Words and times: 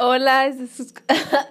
Hola, 0.00 0.46
estás 0.46 0.94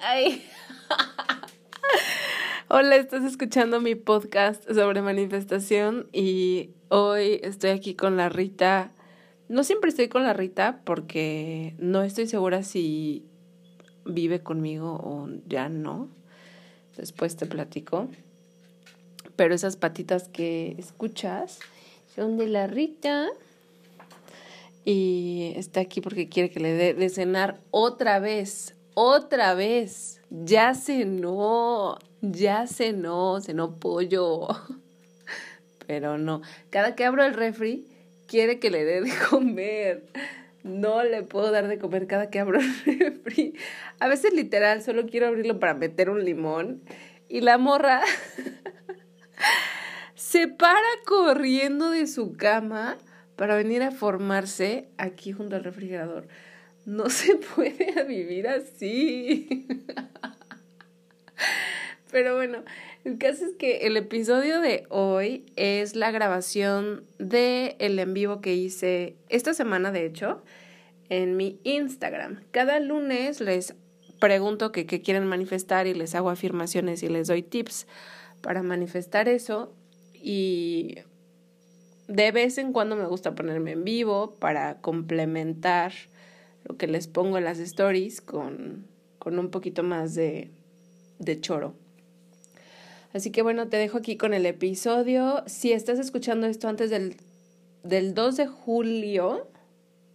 Hola, 2.69 2.95
estás 2.95 3.25
escuchando 3.25 3.81
mi 3.81 3.95
podcast 3.95 4.63
sobre 4.71 5.01
manifestación 5.01 6.07
y 6.13 6.69
hoy 6.87 7.41
estoy 7.43 7.71
aquí 7.71 7.93
con 7.93 8.15
la 8.15 8.29
Rita. 8.29 8.93
No 9.49 9.65
siempre 9.65 9.89
estoy 9.89 10.07
con 10.07 10.23
la 10.23 10.31
Rita 10.31 10.79
porque 10.85 11.75
no 11.77 12.03
estoy 12.03 12.25
segura 12.27 12.63
si 12.63 13.25
vive 14.05 14.39
conmigo 14.39 14.93
o 14.93 15.27
ya 15.45 15.67
no. 15.67 16.07
Después 16.95 17.35
te 17.35 17.47
platico. 17.47 18.07
Pero 19.35 19.55
esas 19.55 19.75
patitas 19.75 20.29
que 20.29 20.73
escuchas 20.77 21.59
son 22.15 22.37
de 22.37 22.47
la 22.47 22.67
Rita 22.67 23.27
y 24.89 25.51
está 25.57 25.81
aquí 25.81 25.99
porque 25.99 26.29
quiere 26.29 26.49
que 26.49 26.61
le 26.61 26.71
dé 26.71 26.93
de 26.93 27.09
cenar 27.09 27.59
otra 27.71 28.19
vez, 28.19 28.77
otra 28.93 29.53
vez. 29.53 30.21
Ya 30.29 30.75
cenó, 30.75 31.97
ya 32.21 32.67
cenó, 32.67 33.41
cenó 33.41 33.75
pollo. 33.75 34.47
Pero 35.87 36.17
no, 36.17 36.41
cada 36.69 36.95
que 36.95 37.03
abro 37.03 37.25
el 37.25 37.33
refri 37.33 37.85
quiere 38.27 38.59
que 38.59 38.69
le 38.69 38.85
dé 38.85 39.01
de 39.01 39.11
comer. 39.29 40.05
No 40.63 41.03
le 41.03 41.21
puedo 41.21 41.51
dar 41.51 41.67
de 41.67 41.79
comer 41.79 42.07
cada 42.07 42.29
que 42.29 42.39
abro 42.39 42.61
el 42.85 42.99
refri. 42.99 43.55
A 43.99 44.07
veces 44.07 44.31
literal 44.31 44.81
solo 44.81 45.05
quiero 45.05 45.27
abrirlo 45.27 45.59
para 45.59 45.73
meter 45.73 46.09
un 46.09 46.23
limón 46.23 46.81
y 47.27 47.41
la 47.41 47.57
morra 47.57 48.03
se 50.15 50.47
para 50.47 50.79
corriendo 51.05 51.89
de 51.89 52.07
su 52.07 52.37
cama 52.37 52.97
para 53.37 53.55
venir 53.55 53.83
a 53.83 53.91
formarse 53.91 54.89
aquí 54.97 55.31
junto 55.31 55.55
al 55.55 55.63
refrigerador. 55.63 56.27
No 56.85 57.09
se 57.09 57.35
puede 57.35 58.03
vivir 58.03 58.49
así. 58.49 59.67
Pero 62.11 62.35
bueno, 62.35 62.63
el 63.03 63.17
caso 63.17 63.45
es 63.45 63.55
que 63.57 63.87
el 63.87 63.95
episodio 63.95 64.59
de 64.59 64.85
hoy 64.89 65.45
es 65.55 65.95
la 65.95 66.09
grabación 66.11 67.03
de 67.19 67.75
el 67.79 67.99
en 67.99 68.13
vivo 68.13 68.41
que 68.41 68.55
hice 68.55 69.15
esta 69.29 69.53
semana, 69.53 69.91
de 69.91 70.05
hecho, 70.05 70.41
en 71.09 71.37
mi 71.37 71.59
Instagram. 71.63 72.41
Cada 72.51 72.79
lunes 72.79 73.39
les 73.41 73.75
pregunto 74.19 74.71
que 74.71 74.85
qué 74.85 75.01
quieren 75.01 75.25
manifestar 75.27 75.85
y 75.85 75.93
les 75.93 76.15
hago 76.15 76.29
afirmaciones 76.29 77.03
y 77.03 77.09
les 77.09 77.27
doy 77.27 77.43
tips 77.43 77.87
para 78.41 78.63
manifestar 78.63 79.27
eso. 79.27 79.73
Y 80.13 80.99
de 82.07 82.31
vez 82.31 82.57
en 82.57 82.71
cuando 82.71 82.95
me 82.95 83.05
gusta 83.05 83.35
ponerme 83.35 83.71
en 83.71 83.83
vivo 83.83 84.35
para 84.39 84.79
complementar 84.79 85.91
lo 86.63 86.77
que 86.77 86.87
les 86.87 87.07
pongo 87.07 87.37
en 87.37 87.43
las 87.43 87.59
stories 87.59 88.21
con, 88.21 88.85
con 89.19 89.39
un 89.39 89.49
poquito 89.49 89.83
más 89.83 90.15
de, 90.15 90.49
de 91.19 91.39
choro. 91.39 91.73
Así 93.13 93.31
que 93.31 93.41
bueno, 93.41 93.67
te 93.67 93.77
dejo 93.77 93.97
aquí 93.97 94.17
con 94.17 94.33
el 94.33 94.45
episodio. 94.45 95.43
Si 95.47 95.71
estás 95.71 95.99
escuchando 95.99 96.47
esto 96.47 96.67
antes 96.67 96.89
del, 96.89 97.17
del 97.83 98.13
2 98.13 98.37
de 98.37 98.47
julio 98.47 99.47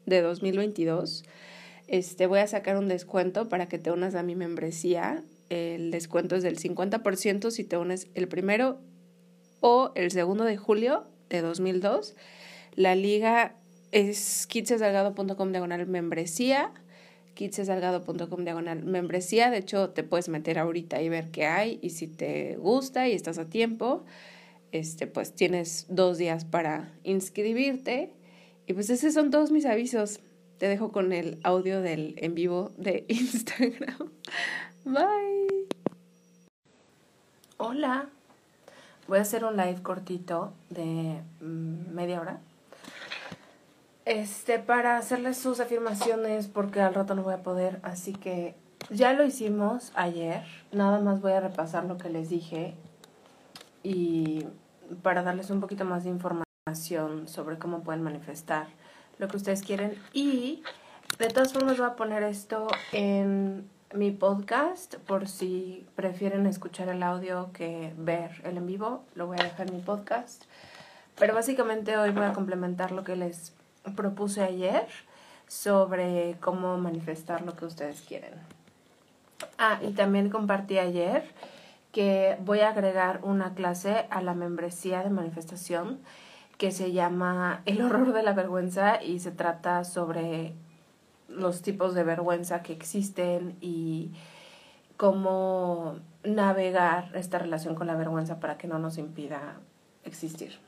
de 0.07 0.21
2022, 0.21 1.25
este, 1.89 2.27
voy 2.27 2.41
a 2.41 2.47
sacar 2.47 2.77
un 2.77 2.89
descuento 2.89 3.49
para 3.49 3.67
que 3.67 3.79
te 3.79 3.91
unas 3.91 4.15
a 4.15 4.23
mi 4.23 4.35
membresía. 4.35 5.23
El 5.49 5.91
descuento 5.91 6.37
es 6.37 6.43
del 6.43 6.59
50% 6.59 7.51
si 7.51 7.65
te 7.65 7.77
unes 7.77 8.09
el 8.15 8.29
primero 8.29 8.79
o 9.61 9.93
el 9.95 10.11
segundo 10.11 10.45
de 10.45 10.57
julio 10.57 11.07
de 11.37 11.43
2002. 11.43 12.15
La 12.75 12.95
liga 12.95 13.55
es 13.91 14.47
kitsesalgado.com 14.47 15.53
diagonal 15.53 15.87
membresía, 15.87 16.73
kitsesalgado.com 17.35 18.45
diagonal 18.45 18.83
membresía. 18.85 19.51
De 19.51 19.59
hecho, 19.59 19.91
te 19.91 20.03
puedes 20.03 20.29
meter 20.29 20.59
ahorita 20.59 21.03
y 21.03 21.09
ver 21.09 21.31
qué 21.31 21.47
hay 21.47 21.79
y 21.83 21.91
si 21.91 22.07
te 22.07 22.57
gusta 22.57 23.09
y 23.09 23.13
estás 23.13 23.39
a 23.39 23.49
tiempo, 23.49 24.05
este, 24.73 25.07
pues 25.07 25.35
tienes 25.35 25.87
dos 25.89 26.19
días 26.19 26.45
para 26.45 26.93
inscribirte. 27.05 28.13
Y 28.67 28.73
pues 28.75 28.91
esos 28.91 29.13
son 29.13 29.31
todos 29.31 29.51
mis 29.51 29.67
avisos. 29.67 30.21
Te 30.59 30.69
dejo 30.69 30.93
con 30.93 31.13
el 31.13 31.39
audio 31.43 31.83
del 31.83 32.15
en 32.19 32.35
vivo 32.35 32.73
de 32.77 33.05
Instagram. 33.09 34.11
Bye. 34.85 35.67
Hola. 37.59 38.09
Voy 39.13 39.19
a 39.19 39.23
hacer 39.23 39.45
un 39.45 39.59
live 39.59 39.83
cortito 39.83 40.55
de 40.71 41.21
mm, 41.43 41.93
media 41.93 42.19
hora. 42.19 42.41
Este, 44.07 44.59
para 44.59 44.97
hacerles 44.97 45.37
sus 45.37 45.61
afirmaciones, 45.61 46.49
porque 46.49 46.81
al 46.81 46.95
rato 46.95 47.15
no 47.15 47.23
voy 47.23 47.35
a 47.35 47.43
poder. 47.43 47.79
Así 47.83 48.15
que 48.15 48.55
ya 48.89 49.13
lo 49.13 49.23
hicimos 49.23 49.93
ayer. 49.97 50.45
Nada 50.73 50.99
más 50.99 51.21
voy 51.21 51.33
a 51.33 51.41
repasar 51.41 51.85
lo 51.85 51.99
que 51.99 52.09
les 52.09 52.31
dije. 52.31 52.75
Y 53.83 54.47
para 55.03 55.23
darles 55.23 55.51
un 55.51 55.61
poquito 55.61 55.85
más 55.85 56.05
de 56.05 56.09
información 56.09 57.29
sobre 57.29 57.59
cómo 57.59 57.83
pueden 57.83 58.03
manifestar 58.03 58.69
lo 59.19 59.29
que 59.29 59.37
ustedes 59.37 59.61
quieren. 59.61 59.95
Y 60.15 60.63
de 61.19 61.29
todas 61.29 61.53
formas 61.53 61.77
voy 61.77 61.87
a 61.87 61.97
poner 61.97 62.23
esto 62.23 62.67
en 62.93 63.69
mi 63.95 64.11
podcast 64.11 64.97
por 64.97 65.29
si 65.29 65.87
prefieren 65.95 66.47
escuchar 66.47 66.89
el 66.89 67.03
audio 67.03 67.51
que 67.53 67.93
ver 67.97 68.41
el 68.45 68.57
en 68.57 68.67
vivo. 68.67 69.05
Lo 69.15 69.27
voy 69.27 69.39
a 69.41 69.45
dejar 69.45 69.69
en 69.69 69.77
mi 69.77 69.83
podcast. 69.83 70.45
Pero 71.19 71.35
básicamente 71.35 71.97
hoy 71.97 72.11
voy 72.11 72.25
a 72.25 72.33
complementar 72.33 72.93
lo 72.93 73.05
que 73.05 73.17
les 73.17 73.53
propuse 73.97 74.43
ayer 74.43 74.87
sobre 75.47 76.37
cómo 76.41 76.79
manifestar 76.79 77.43
lo 77.43 77.55
que 77.55 77.67
ustedes 77.67 78.01
quieren. 78.01 78.35
Ah, 79.59 79.79
y 79.83 79.93
también 79.93 80.31
compartí 80.31 80.79
ayer 80.79 81.25
que 81.93 82.39
voy 82.41 82.61
a 82.61 82.71
agregar 82.71 83.21
una 83.23 83.55
clase 83.55 84.07
a 84.09 84.23
la 84.23 84.35
membresía 84.35 85.03
de 85.03 85.11
manifestación 85.11 85.99
que 86.57 86.71
se 86.71 86.93
llama 86.93 87.61
El 87.67 87.83
horror 87.83 88.13
de 88.13 88.23
la 88.23 88.33
vergüenza 88.33 89.03
y 89.03 89.21
se 89.21 89.31
trata 89.31 89.85
sobre 89.85 90.55
los 91.35 91.63
tipos 91.63 91.95
de 91.95 92.05
vergüenza 92.05 92.63
que 92.63 92.73
existen 92.73 93.57
y 93.61 94.13
cómo 94.97 95.99
navegar 96.23 97.11
esta 97.15 97.39
relación 97.39 97.75
con 97.75 97.87
la 97.87 97.97
vergüenza 97.97 98.39
para 98.39 98.59
que 98.59 98.69
no 98.69 98.79
nos 98.79 98.99
impida 98.99 99.57
existir. 100.05 100.59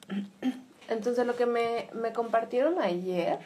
Entonces 0.88 1.26
lo 1.26 1.37
que 1.37 1.46
me, 1.46 1.88
me 1.94 2.12
compartieron 2.12 2.81
ayer 2.81 3.38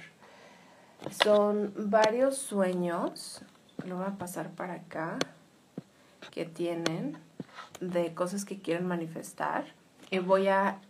son 1.25 1.73
varios 1.77 2.37
sueños, 2.37 3.43
lo 3.87 3.97
voy 3.97 4.07
a 4.07 4.19
pasar 4.19 4.51
para 4.51 4.75
acá, 4.75 5.19
que 6.31 6.45
tienen 6.45 7.19
de 7.81 8.15
cosas 8.15 8.45
que 8.45 8.61
quieren 8.61 8.87
manifestar 8.87 9.67
y 10.11 10.19
voy 10.19 10.49
a 10.49 10.81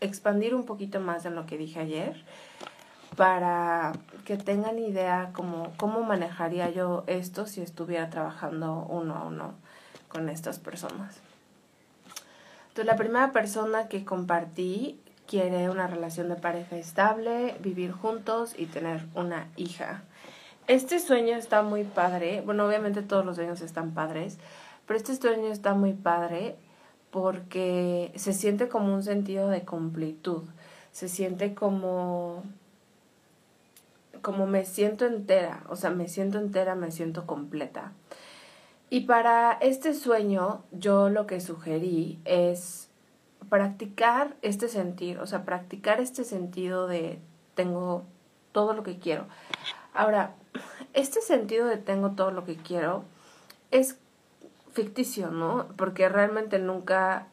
expandir 0.00 0.54
un 0.54 0.64
poquito 0.64 1.00
más 1.00 1.24
en 1.24 1.34
lo 1.34 1.46
que 1.46 1.58
dije 1.58 1.80
ayer 1.80 2.24
para 3.16 3.92
que 4.24 4.36
tengan 4.36 4.78
idea 4.78 5.30
como 5.32 5.72
cómo 5.76 6.02
manejaría 6.02 6.70
yo 6.70 7.04
esto 7.06 7.46
si 7.46 7.60
estuviera 7.60 8.08
trabajando 8.10 8.86
uno 8.88 9.14
a 9.16 9.24
uno 9.24 9.54
con 10.08 10.28
estas 10.28 10.58
personas. 10.58 11.20
Entonces, 12.68 12.86
la 12.86 12.96
primera 12.96 13.32
persona 13.32 13.88
que 13.88 14.04
compartí 14.04 14.98
quiere 15.26 15.68
una 15.70 15.86
relación 15.86 16.28
de 16.28 16.36
pareja 16.36 16.76
estable, 16.76 17.56
vivir 17.60 17.92
juntos 17.92 18.54
y 18.56 18.66
tener 18.66 19.04
una 19.14 19.48
hija. 19.56 20.02
Este 20.68 20.98
sueño 20.98 21.36
está 21.36 21.62
muy 21.62 21.84
padre. 21.84 22.40
Bueno, 22.40 22.66
obviamente 22.66 23.02
todos 23.02 23.26
los 23.26 23.36
sueños 23.36 23.60
están 23.60 23.92
padres, 23.92 24.38
pero 24.86 24.96
este 24.96 25.16
sueño 25.16 25.48
está 25.48 25.74
muy 25.74 25.92
padre 25.92 26.56
porque 27.10 28.12
se 28.16 28.32
siente 28.32 28.68
como 28.68 28.94
un 28.94 29.02
sentido 29.02 29.48
de 29.48 29.64
completud. 29.64 30.44
Se 30.92 31.08
siente 31.08 31.54
como 31.54 32.42
como 34.22 34.46
me 34.46 34.64
siento 34.64 35.04
entera, 35.06 35.64
o 35.68 35.76
sea, 35.76 35.90
me 35.90 36.08
siento 36.08 36.38
entera, 36.38 36.74
me 36.74 36.90
siento 36.90 37.26
completa. 37.26 37.92
Y 38.88 39.00
para 39.00 39.52
este 39.52 39.94
sueño, 39.94 40.64
yo 40.70 41.08
lo 41.08 41.26
que 41.26 41.40
sugerí 41.40 42.20
es 42.24 42.88
practicar 43.48 44.36
este 44.42 44.68
sentir, 44.68 45.18
o 45.18 45.26
sea, 45.26 45.44
practicar 45.44 46.00
este 46.00 46.24
sentido 46.24 46.86
de 46.86 47.18
tengo 47.54 48.04
todo 48.52 48.72
lo 48.72 48.82
que 48.82 48.98
quiero. 48.98 49.26
Ahora, 49.94 50.34
este 50.94 51.20
sentido 51.20 51.66
de 51.66 51.76
tengo 51.76 52.12
todo 52.12 52.30
lo 52.30 52.44
que 52.44 52.56
quiero 52.56 53.04
es 53.70 53.98
ficticio, 54.72 55.30
¿no? 55.30 55.68
Porque 55.76 56.08
realmente 56.08 56.58
nunca, 56.58 57.28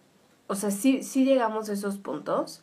o 0.47 0.55
sea, 0.55 0.71
sí, 0.71 1.01
llegamos 1.01 1.69
a 1.69 1.73
esos 1.73 1.97
puntos, 1.97 2.61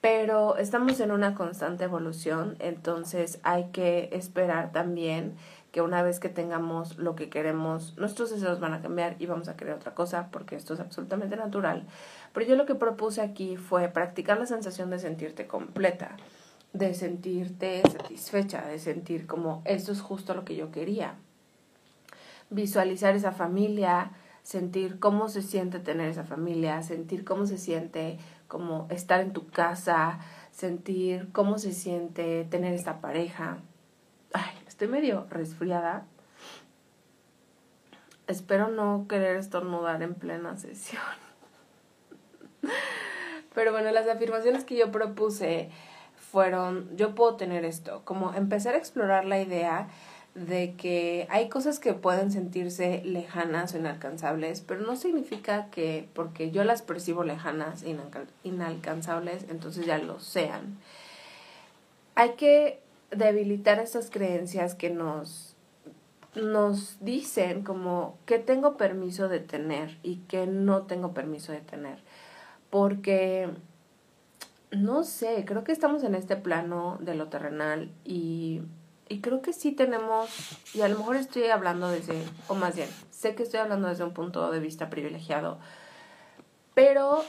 pero 0.00 0.56
estamos 0.56 1.00
en 1.00 1.10
una 1.10 1.34
constante 1.34 1.84
evolución, 1.84 2.56
entonces 2.60 3.40
hay 3.42 3.70
que 3.72 4.10
esperar 4.12 4.70
también 4.70 5.34
que 5.72 5.82
una 5.82 6.02
vez 6.02 6.20
que 6.20 6.28
tengamos 6.28 6.96
lo 6.98 7.14
que 7.14 7.28
queremos, 7.28 7.96
nuestros 7.98 8.30
deseos 8.30 8.60
van 8.60 8.72
a 8.72 8.80
cambiar 8.80 9.16
y 9.18 9.26
vamos 9.26 9.48
a 9.48 9.56
querer 9.56 9.74
otra 9.74 9.94
cosa, 9.94 10.28
porque 10.30 10.56
esto 10.56 10.74
es 10.74 10.80
absolutamente 10.80 11.36
natural. 11.36 11.86
Pero 12.32 12.46
yo 12.46 12.56
lo 12.56 12.64
que 12.64 12.74
propuse 12.74 13.20
aquí 13.20 13.56
fue 13.56 13.88
practicar 13.88 14.38
la 14.38 14.46
sensación 14.46 14.88
de 14.88 14.98
sentirte 14.98 15.46
completa, 15.46 16.16
de 16.72 16.94
sentirte 16.94 17.82
satisfecha, 17.82 18.66
de 18.66 18.78
sentir 18.78 19.26
como 19.26 19.62
esto 19.64 19.92
es 19.92 20.00
justo 20.00 20.34
lo 20.34 20.44
que 20.44 20.56
yo 20.56 20.70
quería. 20.70 21.16
Visualizar 22.50 23.14
esa 23.14 23.32
familia, 23.32 24.12
sentir 24.42 24.98
cómo 24.98 25.28
se 25.28 25.42
siente 25.42 25.80
tener 25.80 26.08
esa 26.08 26.24
familia, 26.24 26.82
sentir 26.82 27.24
cómo 27.24 27.44
se 27.44 27.58
siente 27.58 28.18
como 28.48 28.86
estar 28.90 29.20
en 29.20 29.32
tu 29.32 29.48
casa, 29.48 30.18
sentir 30.50 31.30
cómo 31.32 31.58
se 31.58 31.72
siente 31.72 32.44
tener 32.50 32.74
esta 32.74 33.00
pareja. 33.00 33.58
Ay, 34.32 34.50
estoy 34.66 34.88
medio 34.88 35.26
resfriada. 35.30 36.06
Espero 38.26 38.68
no 38.68 39.06
querer 39.08 39.36
estornudar 39.36 40.02
en 40.02 40.14
plena 40.14 40.56
sesión. 40.56 41.02
Pero 43.54 43.72
bueno, 43.72 43.90
las 43.90 44.08
afirmaciones 44.08 44.64
que 44.64 44.76
yo 44.76 44.90
propuse 44.90 45.70
fueron, 46.16 46.94
yo 46.96 47.14
puedo 47.14 47.36
tener 47.36 47.64
esto, 47.64 48.02
como 48.04 48.34
empezar 48.34 48.74
a 48.74 48.78
explorar 48.78 49.24
la 49.24 49.40
idea 49.40 49.88
de 50.34 50.74
que 50.74 51.26
hay 51.30 51.48
cosas 51.48 51.80
que 51.80 51.94
pueden 51.94 52.30
sentirse 52.30 53.02
lejanas 53.04 53.74
o 53.74 53.78
inalcanzables, 53.78 54.60
pero 54.60 54.80
no 54.80 54.96
significa 54.96 55.68
que 55.70 56.08
porque 56.14 56.50
yo 56.50 56.64
las 56.64 56.82
percibo 56.82 57.24
lejanas 57.24 57.82
e 57.82 57.96
inalcanzables, 58.44 59.46
entonces 59.48 59.86
ya 59.86 59.98
lo 59.98 60.20
sean. 60.20 60.78
Hay 62.14 62.30
que 62.34 62.80
debilitar 63.10 63.78
esas 63.80 64.10
creencias 64.10 64.74
que 64.74 64.90
nos, 64.90 65.56
nos 66.34 66.98
dicen 67.00 67.62
como 67.62 68.16
que 68.26 68.38
tengo 68.38 68.76
permiso 68.76 69.28
de 69.28 69.40
tener 69.40 69.98
y 70.02 70.16
que 70.28 70.46
no 70.46 70.82
tengo 70.82 71.14
permiso 71.14 71.52
de 71.52 71.60
tener. 71.60 71.98
Porque, 72.70 73.48
no 74.70 75.04
sé, 75.04 75.44
creo 75.46 75.64
que 75.64 75.72
estamos 75.72 76.04
en 76.04 76.14
este 76.14 76.36
plano 76.36 76.98
de 77.00 77.14
lo 77.14 77.28
terrenal 77.28 77.90
y 78.04 78.60
y 79.08 79.20
creo 79.20 79.42
que 79.42 79.52
sí 79.52 79.72
tenemos, 79.72 80.30
y 80.74 80.82
a 80.82 80.88
lo 80.88 80.98
mejor 80.98 81.16
estoy 81.16 81.44
hablando 81.44 81.88
desde, 81.88 82.22
o 82.48 82.54
más 82.54 82.76
bien, 82.76 82.88
sé 83.10 83.34
que 83.34 83.42
estoy 83.42 83.60
hablando 83.60 83.88
desde 83.88 84.04
un 84.04 84.12
punto 84.12 84.50
de 84.50 84.60
vista 84.60 84.90
privilegiado, 84.90 85.58
pero 86.74 87.24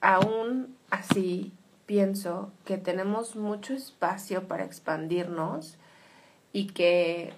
aún 0.00 0.76
así 0.90 1.52
pienso 1.86 2.52
que 2.64 2.78
tenemos 2.78 3.36
mucho 3.36 3.74
espacio 3.74 4.46
para 4.48 4.64
expandirnos 4.64 5.76
y 6.52 6.66
que, 6.68 7.32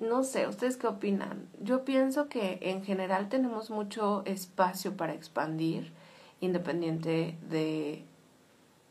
no 0.00 0.24
sé, 0.24 0.48
¿ustedes 0.48 0.76
qué 0.76 0.86
opinan? 0.86 1.48
Yo 1.60 1.84
pienso 1.84 2.28
que 2.28 2.58
en 2.62 2.84
general 2.84 3.28
tenemos 3.28 3.70
mucho 3.70 4.22
espacio 4.26 4.96
para 4.96 5.14
expandir, 5.14 5.92
independiente 6.40 7.38
de, 7.48 8.04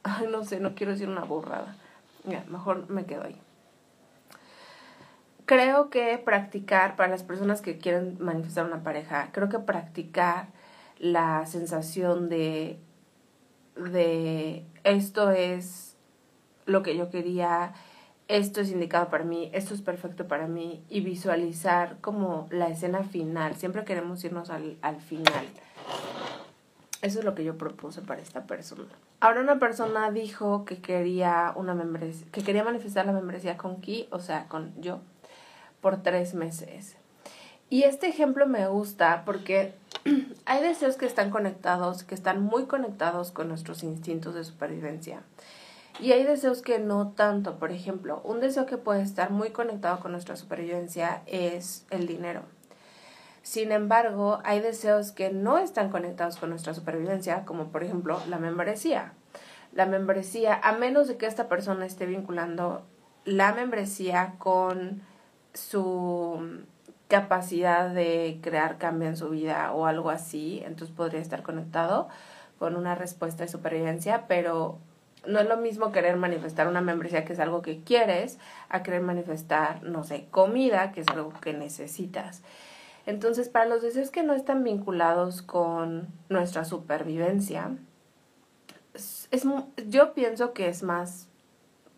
no 0.32 0.44
sé, 0.44 0.60
no 0.60 0.76
quiero 0.76 0.94
decir 0.94 1.10
una 1.10 1.24
burrada 1.24 1.78
ya, 2.26 2.44
mejor 2.48 2.90
me 2.90 3.06
quedo 3.06 3.24
ahí. 3.24 3.40
Creo 5.46 5.90
que 5.90 6.18
practicar, 6.18 6.96
para 6.96 7.10
las 7.10 7.24
personas 7.24 7.62
que 7.62 7.78
quieren 7.78 8.18
manifestar 8.20 8.66
una 8.66 8.84
pareja, 8.84 9.30
creo 9.34 9.50
que 9.50 9.60
practicar 9.60 10.48
la 11.00 11.46
sensación 11.46 12.30
de, 12.30 12.80
de 13.76 14.66
esto 14.84 15.32
es 15.32 15.98
lo 16.66 16.82
que 16.82 16.96
yo 16.96 17.10
quería, 17.10 17.74
esto 18.30 18.62
es 18.62 18.72
indicado 18.72 19.10
para 19.10 19.26
mí, 19.26 19.50
esto 19.54 19.74
es 19.74 19.82
perfecto 19.82 20.30
para 20.30 20.48
mí, 20.48 20.82
y 20.90 21.02
visualizar 21.02 21.98
como 22.00 22.48
la 22.50 22.70
escena 22.70 23.04
final. 23.04 23.56
Siempre 23.56 23.84
queremos 23.84 24.24
irnos 24.24 24.50
al, 24.50 24.78
al 24.82 25.02
final. 25.02 25.46
Eso 27.04 27.20
es 27.20 27.26
lo 27.26 27.36
que 27.36 27.44
yo 27.44 27.58
propuse 27.58 28.02
para 28.02 28.22
esta 28.22 28.48
persona. 28.48 28.88
Ahora 29.20 29.42
una 29.42 29.60
persona 29.60 30.10
dijo 30.10 30.64
que 30.64 30.82
quería 30.82 31.52
una 31.58 31.76
membresía, 31.76 32.26
que 32.32 32.44
quería 32.44 32.64
manifestar 32.64 33.06
la 33.06 33.12
membresía 33.12 33.58
con 33.58 33.82
Ki, 33.82 34.08
o 34.10 34.20
sea, 34.20 34.48
con 34.48 34.74
yo, 34.82 35.02
por 35.82 36.02
tres 36.02 36.34
meses. 36.34 36.96
Y 37.70 37.84
este 37.84 38.08
ejemplo 38.08 38.48
me 38.48 38.68
gusta 38.68 39.24
porque 39.26 39.74
hay 40.46 40.64
deseos 40.64 40.96
que 40.96 41.06
están 41.06 41.30
conectados, 41.30 42.06
que 42.06 42.16
están 42.16 42.42
muy 42.42 42.68
conectados 42.68 43.32
con 43.32 43.50
nuestros 43.50 43.84
instintos 43.84 44.34
de 44.34 44.46
supervivencia. 44.46 45.24
Y 46.00 46.14
hay 46.14 46.24
deseos 46.24 46.62
que 46.62 46.80
no 46.80 47.10
tanto. 47.10 47.60
Por 47.60 47.74
ejemplo, 47.74 48.22
un 48.24 48.40
deseo 48.40 48.66
que 48.66 48.78
puede 48.78 49.02
estar 49.02 49.30
muy 49.30 49.50
conectado 49.50 50.00
con 50.00 50.14
nuestra 50.14 50.38
supervivencia 50.38 51.22
es 51.26 51.86
el 51.90 52.08
dinero. 52.08 52.44
Sin 53.44 53.74
embargo, 53.74 54.40
hay 54.46 54.62
deseos 54.62 55.12
que 55.12 55.32
no 55.32 55.60
están 55.60 55.90
conectados 55.90 56.38
con 56.38 56.50
nuestra 56.50 56.74
supervivencia, 56.74 57.44
como 57.44 57.68
por 57.68 57.84
ejemplo 57.84 58.20
la 58.30 58.40
membresía. 58.40 59.14
La 59.74 59.86
membresía, 59.86 60.60
a 60.64 60.72
menos 60.72 61.10
de 61.10 61.18
que 61.18 61.26
esta 61.26 61.50
persona 61.50 61.86
esté 61.86 62.06
vinculando 62.06 62.86
la 63.26 63.54
membresía 63.54 64.36
con 64.38 65.02
su 65.54 66.64
capacidad 67.10 67.90
de 67.90 68.40
crear 68.42 68.78
cambio 68.78 69.10
en 69.10 69.18
su 69.18 69.30
vida 69.30 69.74
o 69.74 69.88
algo 69.88 70.10
así, 70.10 70.64
entonces 70.66 70.96
podría 70.96 71.20
estar 71.20 71.44
conectado 71.44 72.08
con 72.60 72.78
una 72.78 72.96
respuesta 72.96 73.44
de 73.44 73.50
supervivencia, 73.50 74.26
pero 74.28 74.80
no 75.28 75.40
es 75.40 75.50
lo 75.50 75.58
mismo 75.58 75.92
querer 75.92 76.16
manifestar 76.16 76.68
una 76.68 76.82
membresía 76.82 77.26
que 77.26 77.34
es 77.34 77.40
algo 77.40 77.62
que 77.62 77.82
quieres 77.82 78.40
a 78.70 78.84
querer 78.84 79.02
manifestar, 79.02 79.84
no 79.84 80.06
sé, 80.06 80.28
comida, 80.32 80.94
que 80.94 81.02
es 81.02 81.08
algo 81.10 81.34
que 81.42 81.54
necesitas. 81.54 82.42
Entonces, 83.06 83.50
para 83.50 83.66
los 83.66 83.82
deseos 83.82 84.12
que 84.12 84.24
no 84.24 84.34
están 84.34 84.64
vinculados 84.64 85.42
con 85.42 86.08
nuestra 86.30 86.64
supervivencia, 86.64 87.76
es, 88.94 89.28
yo 89.88 90.14
pienso 90.14 90.54
que 90.54 90.68
es 90.70 90.84
más, 90.84 91.28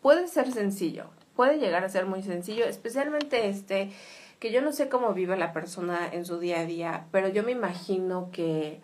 puede 0.02 0.28
ser 0.28 0.52
sencillo, 0.52 1.10
puede 1.36 1.60
llegar 1.60 1.84
a 1.84 1.90
ser 1.90 2.06
muy 2.06 2.24
sencillo, 2.24 2.66
especialmente 2.66 3.50
este 3.50 3.92
que 4.40 4.52
yo 4.52 4.62
no 4.62 4.72
sé 4.72 4.90
cómo 4.90 5.14
vive 5.14 5.38
la 5.38 5.54
persona 5.54 6.08
en 6.12 6.26
su 6.26 6.40
día 6.40 6.60
a 6.60 6.66
día, 6.66 7.06
pero 7.12 7.30
yo 7.30 7.44
me 7.44 7.52
imagino 7.52 8.30
que 8.32 8.82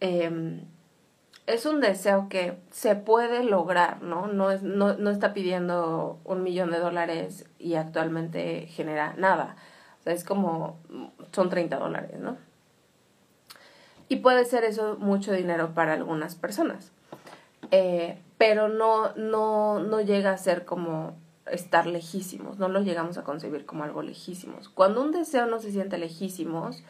em, 0.00 0.64
es 1.46 1.66
un 1.66 1.80
deseo 1.80 2.28
que 2.28 2.56
se 2.70 2.94
puede 2.94 3.42
lograr, 3.44 4.00
¿no? 4.02 4.28
No, 4.28 4.50
es, 4.50 4.62
no, 4.62 4.94
no 4.94 5.10
está 5.10 5.34
pidiendo 5.34 6.20
un 6.24 6.42
millón 6.42 6.70
de 6.70 6.78
dólares 6.78 7.46
y 7.58 7.74
actualmente 7.74 8.66
genera 8.68 9.14
nada. 9.18 9.56
O 10.02 10.04
sea, 10.04 10.12
es 10.12 10.24
como, 10.24 10.80
son 11.30 11.48
30 11.48 11.78
dólares, 11.78 12.18
¿no? 12.18 12.36
Y 14.08 14.16
puede 14.16 14.44
ser 14.44 14.64
eso 14.64 14.96
mucho 14.98 15.32
dinero 15.32 15.74
para 15.74 15.92
algunas 15.92 16.34
personas. 16.34 16.90
Eh, 17.70 18.18
pero 18.36 18.68
no, 18.68 19.14
no, 19.14 19.78
no 19.78 20.00
llega 20.00 20.32
a 20.32 20.38
ser 20.38 20.64
como 20.64 21.14
estar 21.50 21.86
lejísimos, 21.86 22.58
no 22.58 22.68
lo 22.68 22.82
llegamos 22.82 23.16
a 23.16 23.22
concebir 23.22 23.64
como 23.64 23.84
algo 23.84 24.02
lejísimos. 24.02 24.68
Cuando 24.68 25.00
un 25.00 25.12
deseo 25.12 25.46
no 25.46 25.60
se 25.60 25.70
siente 25.70 25.98
lejísimos, 25.98 26.82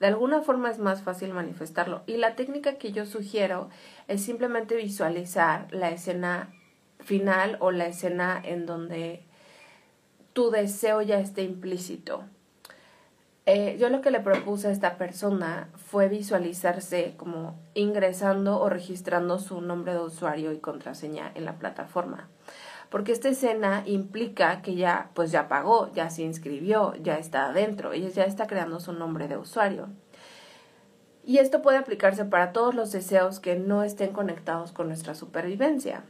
de 0.00 0.06
alguna 0.06 0.40
forma 0.40 0.70
es 0.70 0.78
más 0.78 1.02
fácil 1.02 1.32
manifestarlo. 1.34 2.02
Y 2.06 2.16
la 2.16 2.34
técnica 2.34 2.74
que 2.74 2.92
yo 2.92 3.04
sugiero 3.04 3.68
es 4.08 4.24
simplemente 4.24 4.74
visualizar 4.74 5.68
la 5.70 5.90
escena 5.90 6.50
final 7.00 7.58
o 7.60 7.70
la 7.70 7.86
escena 7.86 8.40
en 8.42 8.66
donde 8.66 9.22
tu 10.32 10.50
deseo 10.50 11.02
ya 11.02 11.20
esté 11.20 11.42
implícito. 11.42 12.24
Eh, 13.46 13.76
yo 13.78 13.90
lo 13.90 14.00
que 14.00 14.10
le 14.10 14.20
propuse 14.20 14.68
a 14.68 14.70
esta 14.70 14.96
persona 14.96 15.68
fue 15.76 16.08
visualizarse 16.08 17.14
como 17.18 17.58
ingresando 17.74 18.58
o 18.58 18.70
registrando 18.70 19.38
su 19.38 19.60
nombre 19.60 19.92
de 19.92 20.00
usuario 20.00 20.52
y 20.52 20.58
contraseña 20.58 21.30
en 21.34 21.44
la 21.44 21.58
plataforma. 21.58 22.28
Porque 22.88 23.12
esta 23.12 23.28
escena 23.28 23.82
implica 23.84 24.62
que 24.62 24.76
ya, 24.76 25.10
pues 25.14 25.30
ya 25.30 25.48
pagó, 25.48 25.92
ya 25.92 26.08
se 26.08 26.22
inscribió, 26.22 26.94
ya 27.02 27.18
está 27.18 27.46
adentro, 27.46 27.92
ella 27.92 28.08
ya 28.08 28.24
está 28.24 28.46
creando 28.46 28.80
su 28.80 28.94
nombre 28.94 29.28
de 29.28 29.36
usuario. 29.36 29.88
Y 31.22 31.38
esto 31.38 31.60
puede 31.60 31.78
aplicarse 31.78 32.24
para 32.24 32.52
todos 32.52 32.74
los 32.74 32.92
deseos 32.92 33.40
que 33.40 33.56
no 33.56 33.82
estén 33.82 34.12
conectados 34.12 34.72
con 34.72 34.88
nuestra 34.88 35.14
supervivencia 35.14 36.04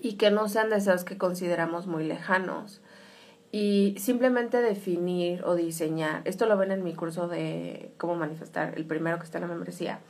y 0.00 0.14
que 0.14 0.30
no 0.30 0.48
sean 0.48 0.70
deseos 0.70 1.04
que 1.04 1.18
consideramos 1.18 1.86
muy 1.86 2.04
lejanos 2.04 2.80
y 3.54 3.94
simplemente 3.98 4.62
definir 4.62 5.44
o 5.44 5.54
diseñar, 5.54 6.22
esto 6.24 6.46
lo 6.46 6.56
ven 6.56 6.72
en 6.72 6.82
mi 6.82 6.94
curso 6.94 7.28
de 7.28 7.92
cómo 7.98 8.16
manifestar, 8.16 8.72
el 8.78 8.86
primero 8.86 9.18
que 9.18 9.24
está 9.24 9.36
en 9.36 9.42
la 9.42 9.48
membresía, 9.48 10.00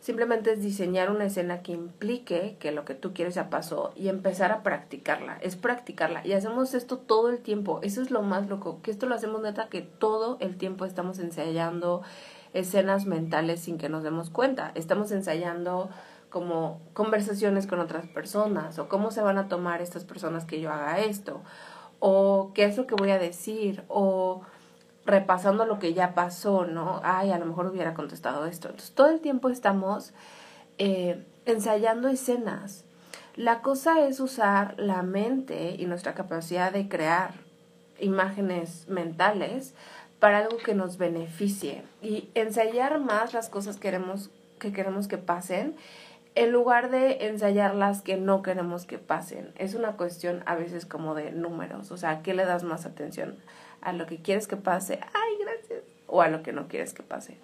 simplemente 0.00 0.52
es 0.52 0.60
diseñar 0.60 1.10
una 1.10 1.24
escena 1.24 1.62
que 1.62 1.72
implique 1.72 2.58
que 2.60 2.72
lo 2.72 2.84
que 2.84 2.94
tú 2.94 3.14
quieres 3.14 3.34
ya 3.34 3.48
pasó 3.48 3.94
y 3.96 4.08
empezar 4.08 4.52
a 4.52 4.62
practicarla, 4.62 5.38
es 5.40 5.56
practicarla. 5.56 6.26
Y 6.26 6.34
hacemos 6.34 6.74
esto 6.74 6.98
todo 6.98 7.30
el 7.30 7.38
tiempo, 7.38 7.80
eso 7.82 8.02
es 8.02 8.10
lo 8.10 8.20
más 8.20 8.48
loco, 8.48 8.80
que 8.82 8.90
esto 8.90 9.06
lo 9.06 9.14
hacemos 9.14 9.40
neta 9.40 9.68
que 9.70 9.80
todo 9.80 10.36
el 10.40 10.58
tiempo 10.58 10.84
estamos 10.84 11.18
ensayando 11.20 12.02
escenas 12.52 13.06
mentales 13.06 13.60
sin 13.60 13.78
que 13.78 13.88
nos 13.88 14.02
demos 14.02 14.28
cuenta, 14.28 14.72
estamos 14.74 15.10
ensayando 15.10 15.88
como 16.28 16.82
conversaciones 16.92 17.66
con 17.66 17.80
otras 17.80 18.06
personas 18.06 18.78
o 18.78 18.88
cómo 18.88 19.10
se 19.10 19.22
van 19.22 19.38
a 19.38 19.48
tomar 19.48 19.80
estas 19.80 20.04
personas 20.04 20.44
que 20.44 20.60
yo 20.60 20.70
haga 20.70 21.00
esto 21.00 21.40
o 22.00 22.50
qué 22.54 22.64
es 22.64 22.76
lo 22.76 22.86
que 22.86 22.94
voy 22.96 23.10
a 23.10 23.18
decir, 23.18 23.84
o 23.88 24.42
repasando 25.06 25.66
lo 25.66 25.78
que 25.78 25.94
ya 25.94 26.14
pasó, 26.14 26.66
¿no? 26.66 27.00
Ay, 27.04 27.30
a 27.30 27.38
lo 27.38 27.46
mejor 27.46 27.66
hubiera 27.66 27.94
contestado 27.94 28.46
esto. 28.46 28.68
Entonces, 28.68 28.94
todo 28.94 29.08
el 29.08 29.20
tiempo 29.20 29.48
estamos 29.48 30.12
eh, 30.78 31.24
ensayando 31.46 32.08
escenas. 32.08 32.84
La 33.36 33.60
cosa 33.62 34.06
es 34.06 34.20
usar 34.20 34.74
la 34.78 35.02
mente 35.02 35.76
y 35.78 35.86
nuestra 35.86 36.14
capacidad 36.14 36.72
de 36.72 36.88
crear 36.88 37.34
imágenes 38.00 38.86
mentales 38.88 39.74
para 40.18 40.38
algo 40.38 40.58
que 40.58 40.74
nos 40.74 40.98
beneficie 40.98 41.82
y 42.02 42.28
ensayar 42.34 42.98
más 43.00 43.32
las 43.32 43.48
cosas 43.48 43.78
queremos, 43.78 44.30
que 44.58 44.72
queremos 44.72 45.08
que 45.08 45.18
pasen 45.18 45.76
en 46.34 46.52
lugar 46.52 46.90
de 46.90 47.26
ensayar 47.26 47.74
las 47.74 48.02
que 48.02 48.16
no 48.16 48.42
queremos 48.42 48.86
que 48.86 48.98
pasen. 48.98 49.52
Es 49.58 49.74
una 49.74 49.92
cuestión 49.92 50.42
a 50.46 50.54
veces 50.54 50.86
como 50.86 51.14
de 51.14 51.32
números, 51.32 51.90
o 51.90 51.96
sea, 51.96 52.22
¿qué 52.22 52.34
le 52.34 52.44
das 52.44 52.62
más 52.62 52.86
atención? 52.86 53.36
¿A 53.80 53.92
lo 53.92 54.06
que 54.06 54.18
quieres 54.18 54.46
que 54.46 54.56
pase? 54.56 55.00
¡Ay, 55.02 55.38
gracias! 55.40 55.82
¿O 56.06 56.22
a 56.22 56.28
lo 56.28 56.42
que 56.42 56.52
no 56.52 56.68
quieres 56.68 56.92
que 56.92 57.02
pase? 57.02 57.38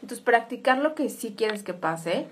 Entonces, 0.00 0.24
practicar 0.24 0.78
lo 0.78 0.94
que 0.94 1.08
sí 1.08 1.34
quieres 1.36 1.62
que 1.62 1.74
pase. 1.74 2.26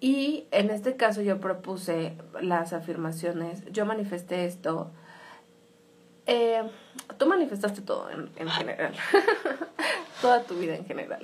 Y 0.00 0.46
en 0.50 0.70
este 0.70 0.96
caso 0.96 1.22
yo 1.22 1.38
propuse 1.38 2.14
las 2.40 2.72
afirmaciones, 2.72 3.64
yo 3.70 3.86
manifesté 3.86 4.46
esto. 4.46 4.90
Eh, 6.26 6.62
tú 7.18 7.26
manifestaste 7.26 7.82
todo 7.82 8.10
en, 8.10 8.30
en 8.36 8.48
general, 8.48 8.94
toda 10.20 10.42
tu 10.42 10.54
vida 10.56 10.74
en 10.74 10.86
general. 10.86 11.22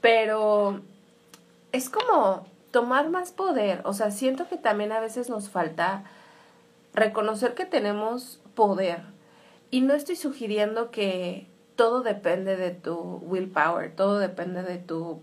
Pero 0.00 0.80
es 1.72 1.88
como 1.88 2.46
tomar 2.70 3.10
más 3.10 3.32
poder. 3.32 3.80
O 3.84 3.92
sea, 3.92 4.10
siento 4.10 4.48
que 4.48 4.56
también 4.56 4.92
a 4.92 5.00
veces 5.00 5.28
nos 5.28 5.50
falta 5.50 6.04
reconocer 6.94 7.54
que 7.54 7.66
tenemos 7.66 8.40
poder. 8.54 9.02
Y 9.70 9.82
no 9.82 9.94
estoy 9.94 10.16
sugiriendo 10.16 10.90
que 10.90 11.46
todo 11.76 12.02
depende 12.02 12.56
de 12.56 12.72
tu 12.72 12.94
willpower, 13.22 13.94
todo 13.94 14.18
depende 14.18 14.62
de 14.62 14.78
tu 14.78 15.20